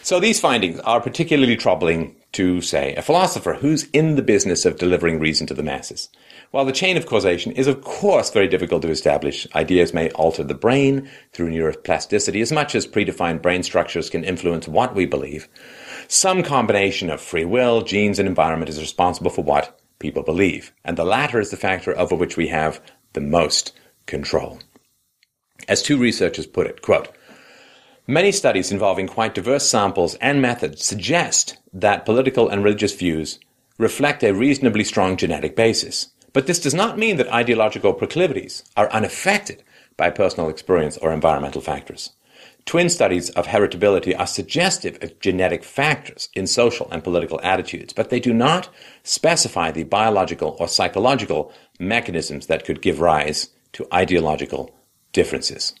So 0.02 0.20
these 0.20 0.40
findings 0.40 0.80
are 0.80 1.00
particularly 1.00 1.56
troubling 1.56 2.16
to, 2.32 2.60
say, 2.60 2.94
a 2.94 3.02
philosopher 3.02 3.54
who's 3.54 3.84
in 3.90 4.14
the 4.14 4.22
business 4.22 4.64
of 4.64 4.78
delivering 4.78 5.18
reason 5.18 5.46
to 5.48 5.54
the 5.54 5.62
masses. 5.62 6.08
While 6.50 6.64
the 6.64 6.72
chain 6.72 6.96
of 6.96 7.06
causation 7.06 7.52
is, 7.52 7.66
of 7.66 7.82
course, 7.82 8.30
very 8.30 8.48
difficult 8.48 8.82
to 8.82 8.90
establish, 8.90 9.46
ideas 9.54 9.92
may 9.92 10.10
alter 10.10 10.44
the 10.44 10.54
brain 10.54 11.10
through 11.32 11.50
neuroplasticity 11.50 12.40
as 12.40 12.52
much 12.52 12.74
as 12.74 12.86
predefined 12.86 13.42
brain 13.42 13.62
structures 13.62 14.08
can 14.08 14.24
influence 14.24 14.66
what 14.68 14.94
we 14.94 15.04
believe. 15.04 15.48
Some 16.06 16.42
combination 16.42 17.10
of 17.10 17.20
free 17.20 17.44
will, 17.44 17.82
genes, 17.82 18.18
and 18.18 18.28
environment 18.28 18.70
is 18.70 18.80
responsible 18.80 19.30
for 19.30 19.42
what 19.42 19.78
people 19.98 20.22
believe, 20.22 20.72
and 20.84 20.96
the 20.96 21.04
latter 21.04 21.40
is 21.40 21.50
the 21.50 21.56
factor 21.56 21.98
over 21.98 22.14
which 22.14 22.36
we 22.36 22.48
have 22.48 22.80
the 23.12 23.20
most 23.20 23.72
control. 24.06 24.58
As 25.66 25.82
two 25.82 25.98
researchers 25.98 26.46
put 26.46 26.66
it, 26.66 26.80
quote, 26.82 27.08
Many 28.10 28.32
studies 28.32 28.72
involving 28.72 29.06
quite 29.06 29.34
diverse 29.34 29.68
samples 29.68 30.14
and 30.14 30.40
methods 30.40 30.82
suggest 30.82 31.58
that 31.74 32.06
political 32.06 32.48
and 32.48 32.64
religious 32.64 32.94
views 32.94 33.38
reflect 33.76 34.24
a 34.24 34.32
reasonably 34.32 34.82
strong 34.82 35.18
genetic 35.18 35.54
basis. 35.54 36.08
But 36.32 36.46
this 36.46 36.58
does 36.58 36.72
not 36.72 36.96
mean 36.96 37.18
that 37.18 37.30
ideological 37.30 37.92
proclivities 37.92 38.64
are 38.78 38.90
unaffected 38.92 39.62
by 39.98 40.08
personal 40.08 40.48
experience 40.48 40.96
or 40.96 41.12
environmental 41.12 41.60
factors. 41.60 42.14
Twin 42.64 42.88
studies 42.88 43.28
of 43.30 43.48
heritability 43.48 44.18
are 44.18 44.26
suggestive 44.26 44.96
of 45.02 45.20
genetic 45.20 45.62
factors 45.62 46.30
in 46.32 46.46
social 46.46 46.88
and 46.90 47.04
political 47.04 47.38
attitudes, 47.42 47.92
but 47.92 48.08
they 48.08 48.20
do 48.20 48.32
not 48.32 48.70
specify 49.02 49.70
the 49.70 49.84
biological 49.84 50.56
or 50.58 50.66
psychological 50.66 51.52
mechanisms 51.78 52.46
that 52.46 52.64
could 52.64 52.80
give 52.80 53.00
rise 53.00 53.50
to 53.74 53.86
ideological 53.92 54.74
differences. 55.12 55.74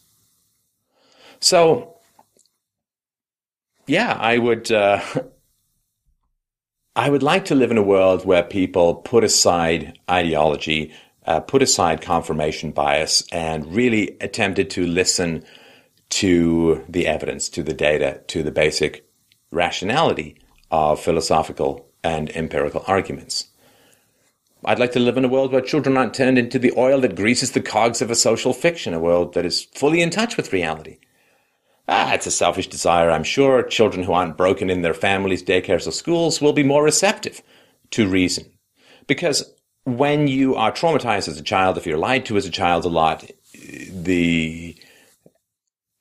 So, 1.40 1.94
yeah, 3.88 4.16
I 4.18 4.38
would. 4.38 4.70
Uh, 4.70 5.00
I 6.94 7.10
would 7.10 7.22
like 7.22 7.44
to 7.46 7.54
live 7.54 7.70
in 7.70 7.78
a 7.78 7.82
world 7.82 8.24
where 8.24 8.42
people 8.42 8.96
put 8.96 9.22
aside 9.22 9.98
ideology, 10.10 10.92
uh, 11.26 11.38
put 11.38 11.62
aside 11.62 12.00
confirmation 12.00 12.72
bias, 12.72 13.22
and 13.30 13.72
really 13.72 14.16
attempted 14.20 14.68
to 14.70 14.84
listen 14.84 15.44
to 16.10 16.84
the 16.88 17.06
evidence, 17.06 17.48
to 17.50 17.62
the 17.62 17.72
data, 17.72 18.20
to 18.28 18.42
the 18.42 18.50
basic 18.50 19.08
rationality 19.52 20.40
of 20.70 21.00
philosophical 21.00 21.88
and 22.02 22.34
empirical 22.36 22.82
arguments. 22.86 23.48
I'd 24.64 24.80
like 24.80 24.92
to 24.92 24.98
live 24.98 25.16
in 25.16 25.24
a 25.24 25.28
world 25.28 25.52
where 25.52 25.60
children 25.60 25.96
aren't 25.96 26.14
turned 26.14 26.36
into 26.36 26.58
the 26.58 26.72
oil 26.76 27.00
that 27.02 27.14
greases 27.14 27.52
the 27.52 27.60
cogs 27.60 28.02
of 28.02 28.10
a 28.10 28.16
social 28.16 28.52
fiction, 28.52 28.92
a 28.92 28.98
world 28.98 29.34
that 29.34 29.46
is 29.46 29.64
fully 29.74 30.02
in 30.02 30.10
touch 30.10 30.36
with 30.36 30.52
reality. 30.52 30.98
Ah, 31.90 32.12
it's 32.12 32.26
a 32.26 32.30
selfish 32.30 32.66
desire, 32.66 33.10
I'm 33.10 33.24
sure. 33.24 33.62
Children 33.62 34.04
who 34.04 34.12
aren't 34.12 34.36
broken 34.36 34.68
in 34.68 34.82
their 34.82 34.92
families, 34.92 35.42
daycares, 35.42 35.86
or 35.86 35.90
schools 35.90 36.40
will 36.40 36.52
be 36.52 36.62
more 36.62 36.84
receptive 36.84 37.42
to 37.92 38.06
reason. 38.06 38.44
Because 39.06 39.54
when 39.84 40.28
you 40.28 40.54
are 40.54 40.70
traumatized 40.70 41.28
as 41.28 41.38
a 41.38 41.42
child, 41.42 41.78
if 41.78 41.86
you're 41.86 41.96
lied 41.96 42.26
to 42.26 42.36
as 42.36 42.44
a 42.44 42.50
child 42.50 42.84
a 42.84 42.88
lot, 42.88 43.30
the 43.90 44.76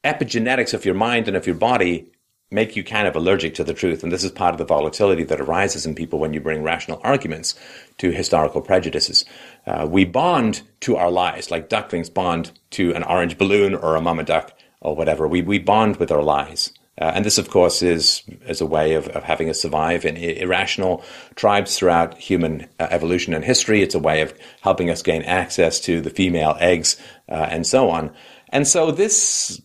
epigenetics 0.03 0.73
of 0.73 0.83
your 0.83 0.93
mind 0.93 1.29
and 1.29 1.37
of 1.37 1.47
your 1.47 1.55
body 1.55 2.11
make 2.51 2.75
you 2.75 2.83
kind 2.83 3.07
of 3.07 3.15
allergic 3.15 3.55
to 3.55 3.63
the 3.63 3.73
truth. 3.73 4.03
And 4.03 4.11
this 4.11 4.23
is 4.23 4.31
part 4.31 4.53
of 4.53 4.57
the 4.57 4.65
volatility 4.65 5.23
that 5.23 5.39
arises 5.39 5.85
in 5.85 5.95
people 5.95 6.19
when 6.19 6.33
you 6.33 6.41
bring 6.41 6.63
rational 6.63 6.99
arguments 7.03 7.55
to 7.97 8.11
historical 8.11 8.61
prejudices. 8.61 9.25
Uh, 9.65 9.87
we 9.89 10.03
bond 10.03 10.63
to 10.81 10.97
our 10.97 11.11
lies, 11.11 11.49
like 11.49 11.69
ducklings 11.69 12.09
bond 12.09 12.51
to 12.71 12.93
an 12.93 13.03
orange 13.03 13.37
balloon 13.37 13.73
or 13.73 13.95
a 13.95 14.01
mama 14.01 14.23
duck 14.23 14.56
or 14.81 14.95
whatever. 14.95 15.27
We, 15.27 15.41
we 15.41 15.59
bond 15.59 15.97
with 15.97 16.11
our 16.11 16.23
lies. 16.23 16.73
Uh, 16.99 17.11
and 17.13 17.23
this, 17.23 17.37
of 17.37 17.49
course, 17.49 17.83
is, 17.83 18.23
is 18.47 18.59
a 18.59 18.65
way 18.65 18.95
of, 18.95 19.07
of 19.09 19.23
having 19.23 19.49
us 19.49 19.61
survive 19.61 20.03
in 20.03 20.17
irrational 20.17 21.03
tribes 21.35 21.77
throughout 21.77 22.17
human 22.17 22.67
uh, 22.79 22.87
evolution 22.89 23.33
and 23.33 23.45
history. 23.45 23.83
It's 23.83 23.93
a 23.93 23.99
way 23.99 24.21
of 24.21 24.33
helping 24.61 24.89
us 24.89 25.03
gain 25.03 25.21
access 25.21 25.79
to 25.81 26.01
the 26.01 26.09
female 26.09 26.57
eggs 26.59 26.97
uh, 27.29 27.47
and 27.51 27.67
so 27.67 27.89
on. 27.89 28.11
And 28.49 28.67
so 28.67 28.89
this 28.89 29.61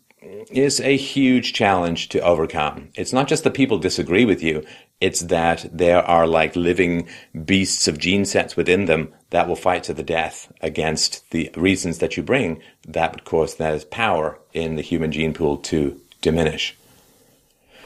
is 0.51 0.81
a 0.81 0.96
huge 0.96 1.55
challenge 1.55 2.11
to 2.11 2.20
overcome. 2.20 2.90
It's 2.94 3.12
not 3.12 3.29
just 3.29 3.44
that 3.44 3.55
people 3.55 3.79
disagree 3.79 4.25
with 4.25 4.42
you, 4.42 4.64
it's 5.03 5.21
that 5.23 5.67
there 5.73 6.01
are 6.03 6.29
like 6.29 6.55
living 6.55 7.09
beasts 7.45 7.88
of 7.88 7.99
gene 7.99 8.25
sets 8.25 8.57
within 8.57 8.85
them 8.85 9.12
that 9.31 9.49
will 9.49 9.57
fight 9.57 9.83
to 9.83 9.93
the 9.93 10.05
death 10.05 10.53
against 10.61 11.29
the 11.33 11.51
reasons 11.57 11.99
that 11.99 12.17
you 12.17 12.23
bring 12.23 12.62
that 12.87 13.11
would 13.11 13.25
cause 13.25 13.57
that 13.57 13.91
power 13.91 14.38
in 14.53 14.77
the 14.77 14.83
human 14.83 15.11
gene 15.11 15.35
pool 15.35 15.57
to 15.57 16.01
diminish. 16.21 16.77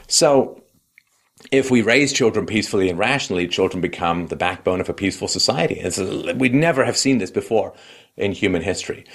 So, 0.07 0.61
if 1.51 1.71
we 1.71 1.81
raise 1.81 2.13
children 2.13 2.45
peacefully 2.45 2.87
and 2.87 2.99
rationally, 2.99 3.47
children 3.47 3.81
become 3.81 4.27
the 4.27 4.35
backbone 4.35 4.79
of 4.79 4.89
a 4.89 4.93
peaceful 4.93 5.27
society. 5.27 5.81
we'd 6.35 6.53
never 6.53 6.85
have 6.85 6.97
seen 6.97 7.17
this 7.17 7.31
before 7.31 7.73
in 8.15 8.31
human 8.31 8.61
history. 8.61 9.05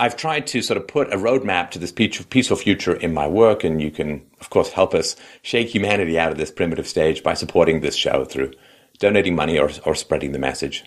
I've 0.00 0.16
tried 0.16 0.46
to 0.46 0.62
sort 0.62 0.78
of 0.78 0.88
put 0.88 1.12
a 1.12 1.18
roadmap 1.18 1.70
to 1.72 1.78
this 1.78 1.92
peaceful 1.92 2.56
future 2.56 2.94
in 2.94 3.12
my 3.12 3.26
work, 3.26 3.64
and 3.64 3.82
you 3.82 3.90
can, 3.90 4.22
of 4.40 4.48
course, 4.48 4.70
help 4.70 4.94
us 4.94 5.14
shake 5.42 5.68
humanity 5.68 6.18
out 6.18 6.32
of 6.32 6.38
this 6.38 6.50
primitive 6.50 6.88
stage 6.88 7.22
by 7.22 7.34
supporting 7.34 7.80
this 7.80 7.96
show 7.96 8.24
through 8.24 8.52
donating 8.98 9.36
money 9.36 9.58
or, 9.58 9.70
or 9.84 9.94
spreading 9.94 10.32
the 10.32 10.38
message. 10.38 10.84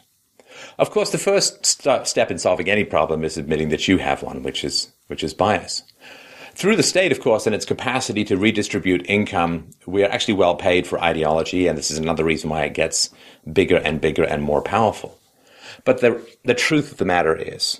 Of 0.79 0.89
course, 0.89 1.11
the 1.11 1.19
first 1.19 1.63
st- 1.63 2.07
step 2.07 2.31
in 2.31 2.39
solving 2.39 2.67
any 2.71 2.83
problem 2.83 3.23
is 3.23 3.37
admitting 3.37 3.69
that 3.69 3.87
you 3.87 3.99
have 3.99 4.23
one, 4.23 4.41
which 4.41 4.63
is 4.63 4.91
which 5.05 5.23
is 5.23 5.35
bias. 5.35 5.83
Through 6.55 6.75
the 6.75 6.81
state, 6.81 7.11
of 7.11 7.19
course, 7.19 7.45
and 7.45 7.53
its 7.53 7.65
capacity 7.65 8.23
to 8.25 8.37
redistribute 8.37 9.05
income, 9.07 9.69
we 9.85 10.03
are 10.03 10.09
actually 10.09 10.35
well 10.35 10.55
paid 10.55 10.87
for 10.87 10.99
ideology, 10.99 11.67
and 11.67 11.77
this 11.77 11.91
is 11.91 11.99
another 11.99 12.23
reason 12.23 12.49
why 12.49 12.63
it 12.63 12.73
gets 12.73 13.11
bigger 13.51 13.77
and 13.77 14.01
bigger 14.01 14.23
and 14.23 14.41
more 14.41 14.63
powerful. 14.63 15.19
But 15.85 16.01
the 16.01 16.19
the 16.43 16.55
truth 16.55 16.91
of 16.91 16.97
the 16.97 17.05
matter 17.05 17.35
is 17.35 17.79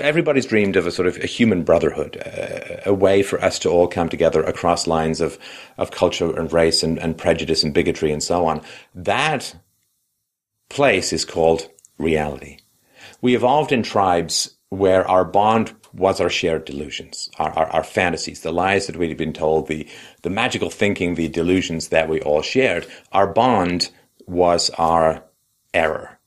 everybody's 0.00 0.46
dreamed 0.46 0.76
of 0.76 0.86
a 0.86 0.90
sort 0.90 1.08
of 1.08 1.16
a 1.18 1.26
human 1.26 1.62
brotherhood, 1.64 2.16
a, 2.16 2.88
a, 2.88 2.94
way 2.94 3.22
for 3.22 3.42
us 3.42 3.58
to 3.60 3.70
all 3.70 3.88
come 3.88 4.08
together 4.08 4.42
across 4.42 4.86
lines 4.86 5.20
of, 5.20 5.38
of 5.76 5.90
culture 5.90 6.36
and 6.38 6.52
race 6.52 6.82
and, 6.82 6.98
and 6.98 7.18
prejudice 7.18 7.62
and 7.62 7.74
bigotry 7.74 8.12
and 8.12 8.22
so 8.22 8.46
on. 8.46 8.62
That 8.94 9.54
place 10.68 11.12
is 11.12 11.24
called 11.24 11.68
reality. 11.98 12.58
We 13.20 13.34
evolved 13.34 13.72
in 13.72 13.82
tribes 13.82 14.56
where 14.68 15.08
our 15.08 15.24
bond 15.24 15.74
was 15.94 16.20
our 16.20 16.30
shared 16.30 16.64
delusions, 16.66 17.30
our, 17.38 17.50
our, 17.50 17.66
our, 17.68 17.84
fantasies, 17.84 18.42
the 18.42 18.52
lies 18.52 18.86
that 18.86 18.96
we'd 18.96 19.16
been 19.16 19.32
told, 19.32 19.66
the, 19.66 19.88
the 20.22 20.30
magical 20.30 20.68
thinking, 20.68 21.14
the 21.14 21.28
delusions 21.28 21.88
that 21.88 22.08
we 22.08 22.20
all 22.20 22.42
shared. 22.42 22.86
Our 23.10 23.26
bond 23.26 23.90
was 24.26 24.68
our 24.70 25.24
error 25.72 26.17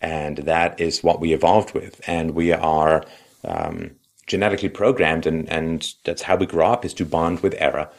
and 0.00 0.38
that 0.38 0.80
is 0.80 1.02
what 1.02 1.20
we 1.20 1.32
evolved 1.32 1.74
with. 1.74 2.00
And 2.06 2.32
we 2.32 2.52
are 2.52 3.04
um, 3.44 3.92
genetically 4.26 4.68
programmed, 4.68 5.26
and, 5.26 5.48
and 5.48 5.92
that's 6.04 6.22
how 6.22 6.36
we 6.36 6.46
grow 6.46 6.66
up: 6.66 6.84
is 6.84 6.94
to 6.94 7.04
bond 7.04 7.40
with 7.40 7.54
error 7.58 7.90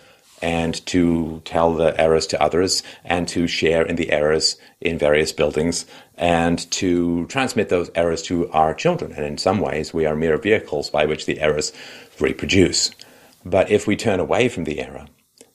and 0.41 0.86
to 0.86 1.41
tell 1.45 1.73
the 1.73 1.99
errors 1.99 2.27
to 2.27 2.41
others 2.41 2.84
and 3.03 3.27
to 3.27 3.47
share 3.47 3.84
in 3.84 3.95
the 3.95 4.12
errors 4.12 4.58
in 4.81 4.97
various 4.97 5.31
buildings 5.31 5.86
and 6.15 6.69
to 6.71 7.25
transmit 7.27 7.69
those 7.69 7.89
errors 7.95 8.21
to 8.21 8.49
our 8.51 8.73
children. 8.73 9.12
And 9.13 9.25
in 9.25 9.38
some 9.38 9.60
ways, 9.60 9.93
we 9.93 10.05
are 10.05 10.15
mere 10.15 10.38
vehicles 10.38 10.89
by 10.89 11.05
which 11.05 11.25
the 11.25 11.39
errors 11.39 11.71
reproduce. 12.19 12.91
But 13.45 13.71
if 13.71 13.88
we 13.88 13.95
turn 13.95 14.19
away 14.19 14.49
from 14.49 14.65
the 14.65 14.81
error 14.81 15.08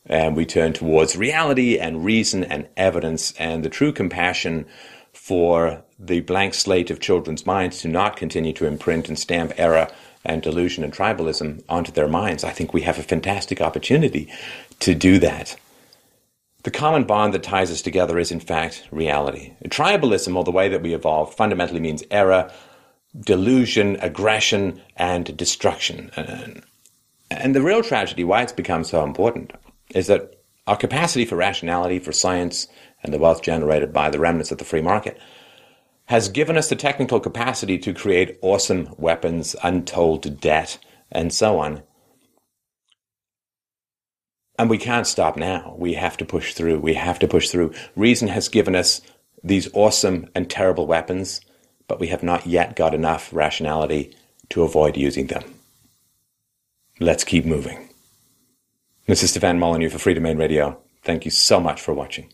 and 0.07 0.37
we 0.37 0.46
turn 0.46 0.72
towards 0.72 1.16
reality 1.16 1.79
and 1.79 2.05
reason 2.05 2.44
and 2.44 2.68
evidence 2.76 3.33
and 3.33 3.64
the 3.64 3.68
true 3.68 3.92
compassion 3.92 4.66
for 5.12 5.85
the 6.02 6.20
blank 6.20 6.54
slate 6.54 6.90
of 6.90 6.98
children's 6.98 7.44
minds 7.44 7.80
to 7.80 7.88
not 7.88 8.16
continue 8.16 8.54
to 8.54 8.66
imprint 8.66 9.08
and 9.08 9.18
stamp 9.18 9.52
error 9.58 9.88
and 10.24 10.42
delusion 10.42 10.82
and 10.82 10.92
tribalism 10.92 11.62
onto 11.68 11.92
their 11.92 12.08
minds, 12.08 12.42
I 12.42 12.50
think 12.50 12.72
we 12.72 12.82
have 12.82 12.98
a 12.98 13.02
fantastic 13.02 13.60
opportunity 13.60 14.32
to 14.80 14.94
do 14.94 15.18
that. 15.18 15.56
The 16.62 16.70
common 16.70 17.04
bond 17.04 17.32
that 17.34 17.42
ties 17.42 17.70
us 17.70 17.82
together 17.82 18.18
is, 18.18 18.30
in 18.30 18.40
fact, 18.40 18.86
reality. 18.90 19.54
Tribalism, 19.66 20.34
or 20.36 20.44
the 20.44 20.50
way 20.50 20.68
that 20.68 20.82
we 20.82 20.94
evolved, 20.94 21.34
fundamentally 21.34 21.80
means 21.80 22.02
error, 22.10 22.50
delusion, 23.18 23.96
aggression, 24.00 24.80
and 24.96 25.34
destruction. 25.36 26.10
And 27.30 27.54
the 27.54 27.62
real 27.62 27.82
tragedy, 27.82 28.24
why 28.24 28.42
it's 28.42 28.52
become 28.52 28.84
so 28.84 29.04
important, 29.04 29.52
is 29.94 30.06
that 30.08 30.42
our 30.66 30.76
capacity 30.76 31.24
for 31.24 31.36
rationality, 31.36 31.98
for 31.98 32.12
science, 32.12 32.68
and 33.02 33.12
the 33.12 33.18
wealth 33.18 33.42
generated 33.42 33.92
by 33.92 34.10
the 34.10 34.18
remnants 34.18 34.52
of 34.52 34.58
the 34.58 34.64
free 34.64 34.82
market 34.82 35.18
has 36.11 36.29
given 36.29 36.57
us 36.57 36.68
the 36.68 36.75
technical 36.75 37.20
capacity 37.20 37.79
to 37.79 37.94
create 37.94 38.37
awesome 38.42 38.92
weapons, 38.99 39.55
untold 39.62 40.40
debt, 40.40 40.77
and 41.12 41.33
so 41.33 41.61
on. 41.61 41.85
And 44.59 44.68
we 44.68 44.77
can't 44.77 45.07
stop 45.07 45.37
now. 45.37 45.77
We 45.79 45.94
have 45.94 46.16
to 46.16 46.25
push 46.25 46.53
through. 46.53 46.81
We 46.81 46.94
have 46.94 47.20
to 47.20 47.29
push 47.29 47.49
through. 47.49 47.75
Reason 47.94 48.27
has 48.27 48.49
given 48.49 48.75
us 48.75 49.01
these 49.44 49.68
awesome 49.73 50.29
and 50.35 50.51
terrible 50.51 50.88
weapons, 50.88 51.40
but 51.87 52.01
we 52.01 52.09
have 52.09 52.25
not 52.25 52.44
yet 52.44 52.75
got 52.75 52.92
enough 52.92 53.33
rationality 53.33 54.12
to 54.49 54.64
avoid 54.64 54.96
using 54.96 55.29
them. 55.29 55.44
Let's 56.99 57.23
keep 57.23 57.44
moving. 57.44 57.88
This 59.07 59.23
is 59.23 59.31
Stefan 59.31 59.61
Molyneux 59.61 59.90
for 59.90 59.99
Freedomain 59.99 60.40
Radio. 60.40 60.77
Thank 61.05 61.25
you 61.25 61.31
so 61.31 61.61
much 61.61 61.81
for 61.81 61.94
watching. 61.94 62.33